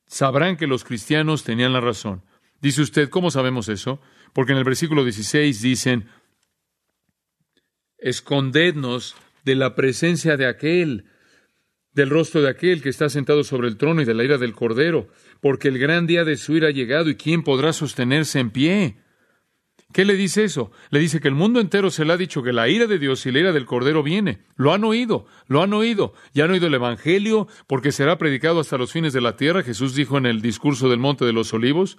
sabrán 0.06 0.56
que 0.56 0.66
los 0.66 0.84
cristianos 0.84 1.44
tenían 1.44 1.72
la 1.72 1.80
razón. 1.80 2.22
Dice 2.60 2.82
usted, 2.82 3.08
¿cómo 3.08 3.30
sabemos 3.30 3.68
eso? 3.68 4.00
Porque 4.32 4.52
en 4.52 4.58
el 4.58 4.64
versículo 4.64 5.04
16 5.04 5.60
dicen, 5.60 6.08
escondednos 7.98 9.14
de 9.44 9.54
la 9.54 9.74
presencia 9.74 10.36
de 10.36 10.46
aquel 10.46 11.04
del 11.92 12.10
rostro 12.10 12.42
de 12.42 12.50
aquel 12.50 12.82
que 12.82 12.88
está 12.88 13.08
sentado 13.08 13.44
sobre 13.44 13.68
el 13.68 13.76
trono 13.76 14.02
y 14.02 14.04
de 14.04 14.14
la 14.14 14.24
ira 14.24 14.38
del 14.38 14.54
Cordero, 14.54 15.08
porque 15.40 15.68
el 15.68 15.78
gran 15.78 16.06
día 16.06 16.24
de 16.24 16.36
su 16.36 16.56
ira 16.56 16.68
ha 16.68 16.72
llegado 16.72 17.10
y 17.10 17.16
quién 17.16 17.42
podrá 17.42 17.72
sostenerse 17.72 18.38
en 18.38 18.50
pie. 18.50 18.96
¿Qué 19.92 20.04
le 20.04 20.14
dice 20.14 20.44
eso? 20.44 20.70
Le 20.90 21.00
dice 21.00 21.20
que 21.20 21.26
el 21.26 21.34
mundo 21.34 21.58
entero 21.58 21.90
se 21.90 22.04
le 22.04 22.12
ha 22.12 22.16
dicho 22.16 22.44
que 22.44 22.52
la 22.52 22.68
ira 22.68 22.86
de 22.86 23.00
Dios 23.00 23.26
y 23.26 23.32
la 23.32 23.40
ira 23.40 23.52
del 23.52 23.66
Cordero 23.66 24.04
viene. 24.04 24.44
Lo 24.54 24.72
han 24.72 24.84
oído, 24.84 25.26
lo 25.48 25.62
han 25.62 25.72
oído. 25.72 26.14
Ya 26.32 26.44
han 26.44 26.52
oído 26.52 26.68
el 26.68 26.74
Evangelio 26.74 27.48
porque 27.66 27.90
será 27.90 28.16
predicado 28.16 28.60
hasta 28.60 28.78
los 28.78 28.92
fines 28.92 29.12
de 29.12 29.20
la 29.20 29.36
tierra, 29.36 29.64
Jesús 29.64 29.96
dijo 29.96 30.16
en 30.16 30.26
el 30.26 30.42
discurso 30.42 30.88
del 30.88 31.00
Monte 31.00 31.24
de 31.24 31.32
los 31.32 31.52
Olivos. 31.52 31.98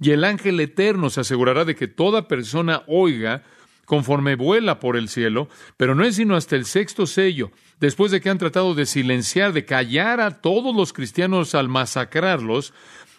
Y 0.00 0.10
el 0.10 0.22
ángel 0.22 0.60
eterno 0.60 1.10
se 1.10 1.20
asegurará 1.20 1.64
de 1.64 1.74
que 1.74 1.88
toda 1.88 2.28
persona 2.28 2.84
oiga 2.86 3.42
conforme 3.86 4.36
vuela 4.36 4.78
por 4.78 4.96
el 4.96 5.08
cielo, 5.08 5.48
pero 5.76 5.94
no 5.94 6.04
es 6.04 6.16
sino 6.16 6.36
hasta 6.36 6.56
el 6.56 6.64
sexto 6.64 7.06
sello, 7.06 7.50
después 7.82 8.12
de 8.12 8.20
que 8.20 8.30
han 8.30 8.38
tratado 8.38 8.76
de 8.76 8.86
silenciar, 8.86 9.52
de 9.52 9.64
callar 9.64 10.20
a 10.20 10.40
todos 10.40 10.74
los 10.74 10.92
cristianos 10.92 11.56
al 11.56 11.68
masacrarlos, 11.68 12.72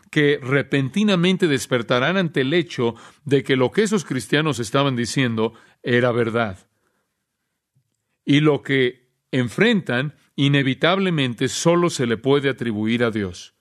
que 0.10 0.39
repentinamente 0.41 1.49
despertarán 1.49 2.15
ante 2.15 2.41
el 2.41 2.54
hecho 2.54 2.95
de 3.26 3.43
que 3.43 3.58
lo 3.58 3.71
que 3.71 3.84
esos 3.84 4.06
cristianos 4.06 4.60
estaban 4.60 4.95
diciendo 4.95 5.54
era 5.82 6.13
verdad. 6.13 6.65
Y 8.23 8.39
lo 8.39 8.62
que 8.62 9.10
enfrentan 9.32 10.15
inevitablemente 10.38 11.49
solo 11.49 11.89
se 11.89 12.08
le 12.08 12.15
puede 12.15 12.47
atribuir 12.49 13.04
a 13.04 13.12
Dios. 13.12 13.56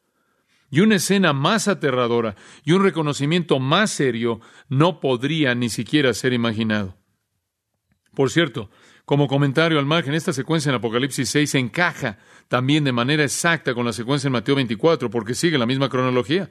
Y 0.70 0.80
una 0.80 0.96
escena 0.96 1.32
más 1.32 1.66
aterradora 1.66 2.36
y 2.64 2.72
un 2.72 2.84
reconocimiento 2.84 3.58
más 3.58 3.90
serio 3.90 4.40
no 4.68 5.00
podría 5.00 5.56
ni 5.56 5.68
siquiera 5.68 6.14
ser 6.14 6.32
imaginado. 6.32 6.96
Por 8.14 8.30
cierto, 8.30 8.70
como 9.04 9.26
comentario 9.26 9.78
al 9.78 9.86
margen, 9.86 10.14
esta 10.14 10.32
secuencia 10.32 10.70
en 10.70 10.76
Apocalipsis 10.76 11.28
6 11.28 11.54
encaja 11.56 12.18
también 12.48 12.84
de 12.84 12.92
manera 12.92 13.24
exacta 13.24 13.74
con 13.74 13.84
la 13.84 13.92
secuencia 13.92 14.28
en 14.28 14.32
Mateo 14.32 14.54
24, 14.54 15.10
porque 15.10 15.34
sigue 15.34 15.58
la 15.58 15.66
misma 15.66 15.88
cronología. 15.88 16.50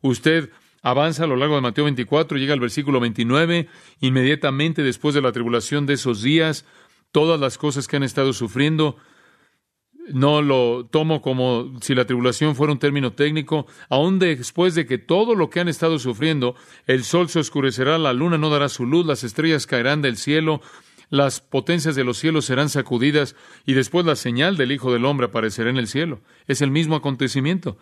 Usted 0.00 0.50
avanza 0.82 1.24
a 1.24 1.26
lo 1.28 1.36
largo 1.36 1.54
de 1.54 1.60
Mateo 1.60 1.84
24, 1.84 2.38
llega 2.38 2.54
al 2.54 2.60
versículo 2.60 2.98
29, 2.98 3.68
inmediatamente 4.00 4.82
después 4.82 5.14
de 5.14 5.22
la 5.22 5.32
tribulación 5.32 5.86
de 5.86 5.94
esos 5.94 6.22
días, 6.22 6.64
todas 7.12 7.38
las 7.38 7.56
cosas 7.56 7.86
que 7.86 7.96
han 7.96 8.02
estado 8.02 8.32
sufriendo, 8.32 8.96
no 10.08 10.42
lo 10.42 10.86
tomo 10.90 11.22
como 11.22 11.78
si 11.80 11.94
la 11.94 12.04
tribulación 12.04 12.56
fuera 12.56 12.72
un 12.72 12.80
término 12.80 13.12
técnico, 13.12 13.66
aun 13.88 14.18
después 14.18 14.74
de 14.74 14.86
que 14.86 14.98
todo 14.98 15.36
lo 15.36 15.48
que 15.50 15.60
han 15.60 15.68
estado 15.68 16.00
sufriendo, 16.00 16.56
el 16.86 17.04
sol 17.04 17.28
se 17.28 17.38
oscurecerá, 17.38 17.98
la 17.98 18.12
luna 18.12 18.38
no 18.38 18.50
dará 18.50 18.68
su 18.68 18.84
luz, 18.84 19.06
las 19.06 19.22
estrellas 19.22 19.66
caerán 19.66 20.02
del 20.02 20.16
cielo, 20.16 20.60
las 21.12 21.42
potencias 21.42 21.94
de 21.94 22.04
los 22.04 22.16
cielos 22.16 22.46
serán 22.46 22.70
sacudidas 22.70 23.36
y 23.66 23.74
después 23.74 24.06
la 24.06 24.16
señal 24.16 24.56
del 24.56 24.72
Hijo 24.72 24.90
del 24.94 25.04
Hombre 25.04 25.26
aparecerá 25.26 25.68
en 25.68 25.76
el 25.76 25.86
cielo. 25.86 26.22
Es 26.46 26.62
el 26.62 26.70
mismo 26.70 26.96
acontecimiento. 26.96 27.76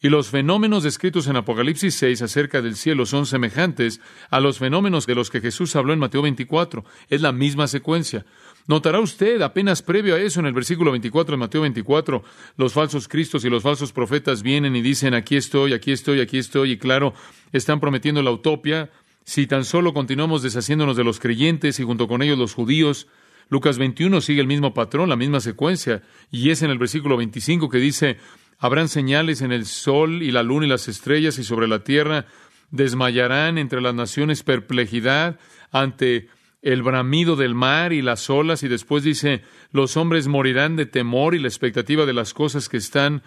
Y 0.00 0.08
los 0.08 0.28
fenómenos 0.28 0.82
descritos 0.82 1.26
en 1.26 1.36
Apocalipsis 1.36 1.94
6 1.94 2.22
acerca 2.22 2.62
del 2.62 2.76
cielo 2.76 3.04
son 3.04 3.26
semejantes 3.26 4.00
a 4.30 4.40
los 4.40 4.58
fenómenos 4.58 5.06
de 5.06 5.14
los 5.14 5.28
que 5.28 5.42
Jesús 5.42 5.76
habló 5.76 5.92
en 5.92 5.98
Mateo 5.98 6.22
24. 6.22 6.86
Es 7.10 7.20
la 7.20 7.32
misma 7.32 7.66
secuencia. 7.68 8.24
Notará 8.66 8.98
usted, 9.00 9.42
apenas 9.42 9.82
previo 9.82 10.14
a 10.14 10.20
eso, 10.20 10.40
en 10.40 10.46
el 10.46 10.54
versículo 10.54 10.90
24 10.90 11.32
de 11.34 11.40
Mateo 11.40 11.60
24, 11.60 12.24
los 12.56 12.72
falsos 12.72 13.08
cristos 13.08 13.44
y 13.44 13.50
los 13.50 13.62
falsos 13.62 13.92
profetas 13.92 14.42
vienen 14.42 14.74
y 14.74 14.80
dicen, 14.80 15.12
aquí 15.12 15.36
estoy, 15.36 15.74
aquí 15.74 15.92
estoy, 15.92 16.20
aquí 16.20 16.38
estoy, 16.38 16.72
y 16.72 16.78
claro, 16.78 17.12
están 17.52 17.78
prometiendo 17.78 18.22
la 18.22 18.30
utopia, 18.30 18.90
si 19.24 19.46
tan 19.46 19.64
solo 19.64 19.94
continuamos 19.94 20.42
deshaciéndonos 20.42 20.96
de 20.96 21.04
los 21.04 21.18
creyentes 21.18 21.80
y 21.80 21.82
junto 21.82 22.06
con 22.06 22.22
ellos 22.22 22.38
los 22.38 22.54
judíos. 22.54 23.08
Lucas 23.48 23.78
21 23.78 24.20
sigue 24.20 24.40
el 24.40 24.46
mismo 24.46 24.72
patrón, 24.74 25.08
la 25.08 25.16
misma 25.16 25.40
secuencia, 25.40 26.02
y 26.30 26.50
es 26.50 26.62
en 26.62 26.70
el 26.70 26.78
versículo 26.78 27.16
25 27.16 27.68
que 27.68 27.78
dice, 27.78 28.18
habrán 28.58 28.88
señales 28.88 29.42
en 29.42 29.52
el 29.52 29.66
sol 29.66 30.22
y 30.22 30.30
la 30.30 30.42
luna 30.42 30.66
y 30.66 30.68
las 30.68 30.88
estrellas 30.88 31.38
y 31.38 31.44
sobre 31.44 31.68
la 31.68 31.84
tierra, 31.84 32.26
desmayarán 32.70 33.58
entre 33.58 33.80
las 33.80 33.94
naciones 33.94 34.42
perplejidad 34.42 35.38
ante 35.70 36.28
el 36.62 36.82
bramido 36.82 37.36
del 37.36 37.54
mar 37.54 37.92
y 37.92 38.00
las 38.00 38.30
olas, 38.30 38.62
y 38.62 38.68
después 38.68 39.04
dice, 39.04 39.42
los 39.70 39.98
hombres 39.98 40.28
morirán 40.28 40.76
de 40.76 40.86
temor 40.86 41.34
y 41.34 41.38
la 41.38 41.48
expectativa 41.48 42.06
de 42.06 42.14
las 42.14 42.32
cosas 42.32 42.70
que 42.70 42.78
están 42.78 43.22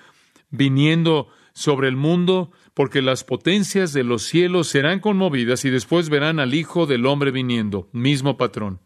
viniendo 0.50 1.30
sobre 1.54 1.88
el 1.88 1.96
mundo, 1.96 2.52
porque 2.78 3.02
las 3.02 3.24
potencias 3.24 3.92
de 3.92 4.04
los 4.04 4.22
cielos 4.22 4.68
serán 4.68 5.00
conmovidas 5.00 5.66
y 5.66 5.72
después 5.72 6.10
verán 6.10 6.40
al 6.40 6.54
Hijo 6.54 6.86
del 6.86 7.08
Hombre 7.08 7.32
viniendo, 7.32 7.90
mismo 7.92 8.38
patrón. 8.38 8.82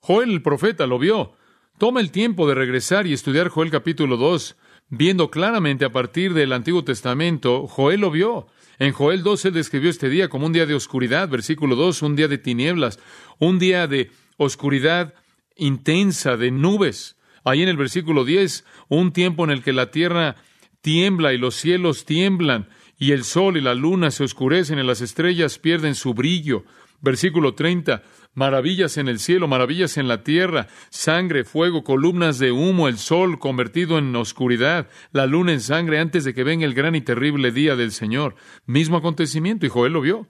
Joel 0.00 0.30
el 0.30 0.42
profeta 0.42 0.86
lo 0.86 0.98
vio. 0.98 1.32
Toma 1.78 2.02
el 2.02 2.10
tiempo 2.10 2.46
de 2.46 2.54
regresar 2.54 3.06
y 3.06 3.14
estudiar 3.14 3.48
Joel 3.48 3.70
capítulo 3.70 4.18
2, 4.18 4.58
viendo 4.90 5.30
claramente 5.30 5.86
a 5.86 5.90
partir 5.90 6.34
del 6.34 6.52
Antiguo 6.52 6.84
Testamento, 6.84 7.66
Joel 7.66 8.02
lo 8.02 8.10
vio. 8.10 8.46
En 8.78 8.92
Joel 8.92 9.22
2 9.22 9.46
él 9.46 9.54
describió 9.54 9.88
este 9.88 10.10
día 10.10 10.28
como 10.28 10.44
un 10.44 10.52
día 10.52 10.66
de 10.66 10.74
oscuridad, 10.74 11.30
versículo 11.30 11.76
2, 11.76 12.02
un 12.02 12.14
día 12.14 12.28
de 12.28 12.36
tinieblas, 12.36 12.98
un 13.38 13.58
día 13.58 13.86
de 13.86 14.10
oscuridad 14.36 15.14
intensa, 15.56 16.36
de 16.36 16.50
nubes. 16.50 17.16
Ahí 17.42 17.62
en 17.62 17.70
el 17.70 17.78
versículo 17.78 18.26
10, 18.26 18.66
un 18.90 19.14
tiempo 19.14 19.44
en 19.44 19.50
el 19.50 19.62
que 19.62 19.72
la 19.72 19.90
tierra 19.90 20.36
tiembla 20.80 21.32
y 21.32 21.38
los 21.38 21.54
cielos 21.54 22.04
tiemblan 22.04 22.68
y 22.98 23.12
el 23.12 23.24
sol 23.24 23.56
y 23.56 23.60
la 23.62 23.74
luna 23.74 24.10
se 24.10 24.24
oscurecen 24.24 24.78
y 24.78 24.82
las 24.82 25.00
estrellas 25.00 25.58
pierden 25.58 25.94
su 25.94 26.12
brillo. 26.12 26.64
Versículo 27.00 27.54
30, 27.54 28.02
maravillas 28.34 28.98
en 28.98 29.08
el 29.08 29.18
cielo, 29.18 29.48
maravillas 29.48 29.96
en 29.96 30.06
la 30.06 30.22
tierra, 30.22 30.68
sangre, 30.90 31.44
fuego, 31.44 31.82
columnas 31.82 32.38
de 32.38 32.52
humo, 32.52 32.88
el 32.88 32.98
sol 32.98 33.38
convertido 33.38 33.96
en 33.96 34.14
oscuridad, 34.14 34.88
la 35.12 35.26
luna 35.26 35.52
en 35.52 35.62
sangre 35.62 35.98
antes 35.98 36.24
de 36.24 36.34
que 36.34 36.44
venga 36.44 36.66
el 36.66 36.74
gran 36.74 36.94
y 36.94 37.00
terrible 37.00 37.52
día 37.52 37.74
del 37.74 37.92
Señor. 37.92 38.34
Mismo 38.66 38.98
acontecimiento, 38.98 39.64
y 39.64 39.70
Joel 39.70 39.94
lo 39.94 40.02
vio. 40.02 40.28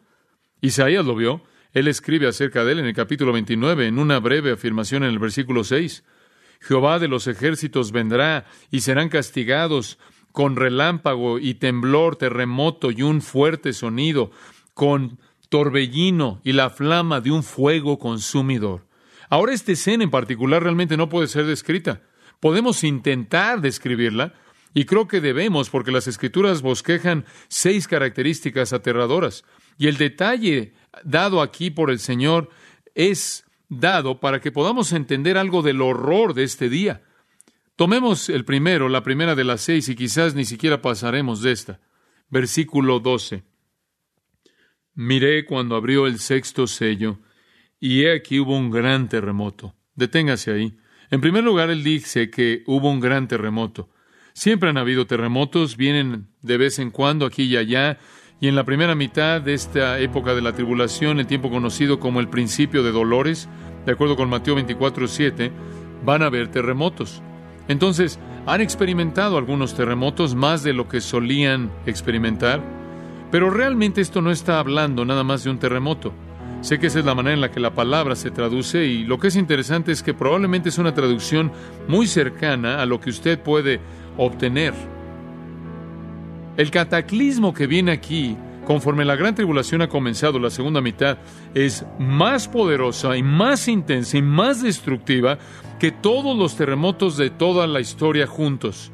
Isaías 0.60 1.04
lo 1.04 1.16
vio. 1.16 1.42
Él 1.72 1.88
escribe 1.88 2.28
acerca 2.28 2.64
de 2.64 2.72
él 2.72 2.78
en 2.78 2.86
el 2.86 2.94
capítulo 2.94 3.32
29, 3.32 3.88
en 3.88 3.98
una 3.98 4.20
breve 4.20 4.52
afirmación 4.52 5.02
en 5.02 5.10
el 5.10 5.18
versículo 5.18 5.64
6. 5.64 6.04
Jehová 6.60 6.98
de 6.98 7.08
los 7.08 7.26
ejércitos 7.26 7.90
vendrá 7.90 8.46
y 8.70 8.80
serán 8.80 9.08
castigados 9.08 9.98
con 10.32 10.56
relámpago 10.56 11.38
y 11.38 11.54
temblor, 11.54 12.16
terremoto 12.16 12.90
y 12.90 13.02
un 13.02 13.22
fuerte 13.22 13.72
sonido, 13.72 14.30
con 14.74 15.18
torbellino 15.48 16.40
y 16.44 16.52
la 16.52 16.70
flama 16.70 17.20
de 17.20 17.30
un 17.30 17.42
fuego 17.42 17.98
consumidor. 17.98 18.86
Ahora 19.28 19.52
esta 19.52 19.72
escena 19.72 20.04
en 20.04 20.10
particular 20.10 20.62
realmente 20.62 20.96
no 20.96 21.08
puede 21.08 21.26
ser 21.26 21.46
descrita. 21.46 22.02
Podemos 22.40 22.84
intentar 22.84 23.60
describirla, 23.60 24.34
y 24.72 24.84
creo 24.84 25.08
que 25.08 25.20
debemos, 25.20 25.68
porque 25.68 25.90
las 25.90 26.06
escrituras 26.06 26.62
bosquejan 26.62 27.24
seis 27.48 27.88
características 27.88 28.72
aterradoras. 28.72 29.44
Y 29.78 29.88
el 29.88 29.96
detalle 29.96 30.74
dado 31.04 31.42
aquí 31.42 31.70
por 31.70 31.90
el 31.90 31.98
Señor 31.98 32.50
es 32.94 33.44
dado 33.68 34.20
para 34.20 34.40
que 34.40 34.52
podamos 34.52 34.92
entender 34.92 35.38
algo 35.38 35.62
del 35.62 35.80
horror 35.80 36.34
de 36.34 36.44
este 36.44 36.68
día. 36.68 37.02
Tomemos 37.80 38.28
el 38.28 38.44
primero, 38.44 38.90
la 38.90 39.02
primera 39.02 39.34
de 39.34 39.42
las 39.42 39.62
seis, 39.62 39.88
y 39.88 39.94
quizás 39.94 40.34
ni 40.34 40.44
siquiera 40.44 40.82
pasaremos 40.82 41.40
de 41.40 41.52
esta. 41.52 41.80
Versículo 42.28 43.00
12. 43.00 43.42
Miré 44.92 45.46
cuando 45.46 45.76
abrió 45.76 46.06
el 46.06 46.18
sexto 46.18 46.66
sello, 46.66 47.20
y 47.80 48.02
he 48.02 48.14
aquí 48.14 48.38
hubo 48.38 48.54
un 48.54 48.70
gran 48.70 49.08
terremoto. 49.08 49.76
Deténgase 49.94 50.52
ahí. 50.52 50.76
En 51.10 51.22
primer 51.22 51.42
lugar, 51.42 51.70
él 51.70 51.82
dice 51.82 52.28
que 52.28 52.64
hubo 52.66 52.90
un 52.90 53.00
gran 53.00 53.28
terremoto. 53.28 53.88
Siempre 54.34 54.68
han 54.68 54.76
habido 54.76 55.06
terremotos, 55.06 55.78
vienen 55.78 56.28
de 56.42 56.58
vez 56.58 56.78
en 56.80 56.90
cuando 56.90 57.24
aquí 57.24 57.44
y 57.44 57.56
allá, 57.56 57.96
y 58.42 58.48
en 58.48 58.56
la 58.56 58.64
primera 58.64 58.94
mitad 58.94 59.40
de 59.40 59.54
esta 59.54 59.98
época 60.00 60.34
de 60.34 60.42
la 60.42 60.52
tribulación, 60.52 61.18
el 61.18 61.26
tiempo 61.26 61.48
conocido 61.48 61.98
como 61.98 62.20
el 62.20 62.28
principio 62.28 62.82
de 62.82 62.92
dolores, 62.92 63.48
de 63.86 63.92
acuerdo 63.92 64.16
con 64.16 64.28
Mateo 64.28 64.54
24, 64.56 65.08
7, 65.08 65.50
van 66.04 66.22
a 66.22 66.26
haber 66.26 66.48
terremotos. 66.48 67.22
Entonces, 67.70 68.18
han 68.46 68.60
experimentado 68.60 69.38
algunos 69.38 69.76
terremotos 69.76 70.34
más 70.34 70.64
de 70.64 70.72
lo 70.72 70.88
que 70.88 71.00
solían 71.00 71.70
experimentar, 71.86 72.60
pero 73.30 73.48
realmente 73.48 74.00
esto 74.00 74.20
no 74.20 74.32
está 74.32 74.58
hablando 74.58 75.04
nada 75.04 75.22
más 75.22 75.44
de 75.44 75.50
un 75.50 75.60
terremoto. 75.60 76.12
Sé 76.62 76.80
que 76.80 76.88
esa 76.88 76.98
es 76.98 77.04
la 77.04 77.14
manera 77.14 77.34
en 77.34 77.40
la 77.40 77.52
que 77.52 77.60
la 77.60 77.72
palabra 77.72 78.16
se 78.16 78.32
traduce 78.32 78.86
y 78.86 79.04
lo 79.04 79.20
que 79.20 79.28
es 79.28 79.36
interesante 79.36 79.92
es 79.92 80.02
que 80.02 80.14
probablemente 80.14 80.68
es 80.68 80.78
una 80.78 80.94
traducción 80.94 81.52
muy 81.86 82.08
cercana 82.08 82.82
a 82.82 82.86
lo 82.86 83.00
que 83.00 83.10
usted 83.10 83.38
puede 83.38 83.78
obtener. 84.16 84.74
El 86.56 86.72
cataclismo 86.72 87.54
que 87.54 87.68
viene 87.68 87.92
aquí, 87.92 88.36
conforme 88.66 89.04
la 89.04 89.14
gran 89.14 89.36
tribulación 89.36 89.80
ha 89.80 89.88
comenzado 89.88 90.40
la 90.40 90.50
segunda 90.50 90.80
mitad, 90.80 91.18
es 91.54 91.86
más 92.00 92.48
poderosa 92.48 93.16
y 93.16 93.22
más 93.22 93.68
intensa 93.68 94.18
y 94.18 94.22
más 94.22 94.60
destructiva 94.60 95.38
que 95.80 95.90
todos 95.90 96.36
los 96.36 96.56
terremotos 96.56 97.16
de 97.16 97.30
toda 97.30 97.66
la 97.66 97.80
historia 97.80 98.26
juntos. 98.26 98.92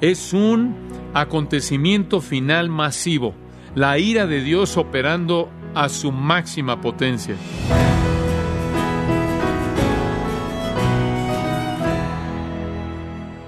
Es 0.00 0.32
un 0.32 0.74
acontecimiento 1.12 2.22
final 2.22 2.70
masivo, 2.70 3.34
la 3.74 3.98
ira 3.98 4.26
de 4.26 4.40
Dios 4.40 4.78
operando 4.78 5.50
a 5.74 5.90
su 5.90 6.12
máxima 6.12 6.80
potencia. 6.80 7.36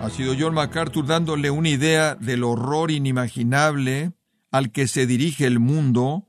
Ha 0.02 0.10
sido 0.10 0.34
John 0.38 0.52
MacArthur 0.52 1.06
dándole 1.06 1.50
una 1.50 1.70
idea 1.70 2.16
del 2.16 2.44
horror 2.44 2.90
inimaginable 2.90 4.12
al 4.50 4.72
que 4.72 4.88
se 4.88 5.06
dirige 5.06 5.46
el 5.46 5.58
mundo 5.58 6.28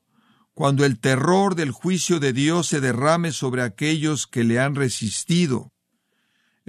cuando 0.54 0.86
el 0.86 1.00
terror 1.00 1.56
del 1.56 1.72
juicio 1.72 2.20
de 2.22 2.32
Dios 2.32 2.68
se 2.68 2.80
derrame 2.80 3.34
sobre 3.34 3.62
aquellos 3.62 4.26
que 4.26 4.46
le 4.46 4.60
han 4.60 4.76
resistido. 4.76 5.74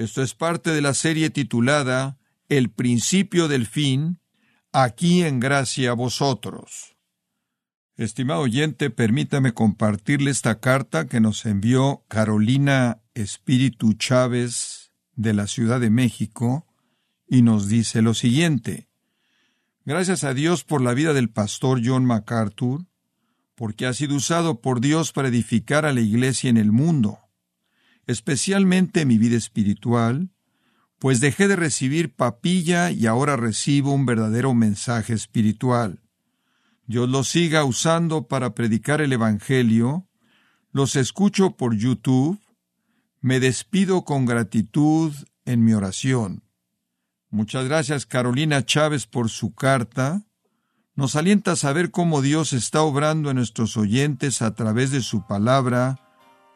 Esto 0.00 0.22
es 0.22 0.32
parte 0.32 0.70
de 0.70 0.80
la 0.80 0.94
serie 0.94 1.28
titulada 1.28 2.16
El 2.48 2.70
principio 2.70 3.48
del 3.48 3.66
fin, 3.66 4.18
aquí 4.72 5.24
en 5.24 5.40
gracia 5.40 5.90
a 5.90 5.92
vosotros. 5.92 6.96
Estimado 7.98 8.40
oyente, 8.40 8.88
permítame 8.88 9.52
compartirle 9.52 10.30
esta 10.30 10.58
carta 10.58 11.06
que 11.06 11.20
nos 11.20 11.44
envió 11.44 12.06
Carolina 12.08 13.02
Espíritu 13.12 13.92
Chávez 13.92 14.90
de 15.16 15.34
la 15.34 15.46
Ciudad 15.46 15.80
de 15.80 15.90
México 15.90 16.66
y 17.28 17.42
nos 17.42 17.68
dice 17.68 18.00
lo 18.00 18.14
siguiente. 18.14 18.88
Gracias 19.84 20.24
a 20.24 20.32
Dios 20.32 20.64
por 20.64 20.80
la 20.80 20.94
vida 20.94 21.12
del 21.12 21.28
pastor 21.28 21.82
John 21.84 22.06
MacArthur, 22.06 22.86
porque 23.54 23.84
ha 23.84 23.92
sido 23.92 24.14
usado 24.16 24.62
por 24.62 24.80
Dios 24.80 25.12
para 25.12 25.28
edificar 25.28 25.84
a 25.84 25.92
la 25.92 26.00
iglesia 26.00 26.48
en 26.48 26.56
el 26.56 26.72
mundo 26.72 27.18
especialmente 28.06 29.04
mi 29.04 29.18
vida 29.18 29.36
espiritual, 29.36 30.30
pues 30.98 31.20
dejé 31.20 31.48
de 31.48 31.56
recibir 31.56 32.14
papilla 32.14 32.90
y 32.90 33.06
ahora 33.06 33.36
recibo 33.36 33.92
un 33.92 34.04
verdadero 34.04 34.54
mensaje 34.54 35.14
espiritual. 35.14 36.00
Dios 36.86 37.08
los 37.08 37.28
siga 37.28 37.64
usando 37.64 38.28
para 38.28 38.54
predicar 38.54 39.00
el 39.00 39.12
Evangelio, 39.12 40.06
los 40.72 40.96
escucho 40.96 41.56
por 41.56 41.74
YouTube, 41.74 42.38
me 43.20 43.40
despido 43.40 44.04
con 44.04 44.26
gratitud 44.26 45.12
en 45.44 45.64
mi 45.64 45.72
oración. 45.72 46.42
Muchas 47.30 47.64
gracias 47.66 48.06
Carolina 48.06 48.64
Chávez 48.64 49.06
por 49.06 49.28
su 49.28 49.54
carta. 49.54 50.22
Nos 50.96 51.16
alienta 51.16 51.52
a 51.52 51.56
saber 51.56 51.92
cómo 51.92 52.22
Dios 52.22 52.52
está 52.52 52.82
obrando 52.82 53.30
en 53.30 53.36
nuestros 53.36 53.76
oyentes 53.76 54.42
a 54.42 54.54
través 54.54 54.90
de 54.90 55.00
su 55.00 55.26
palabra, 55.26 56.09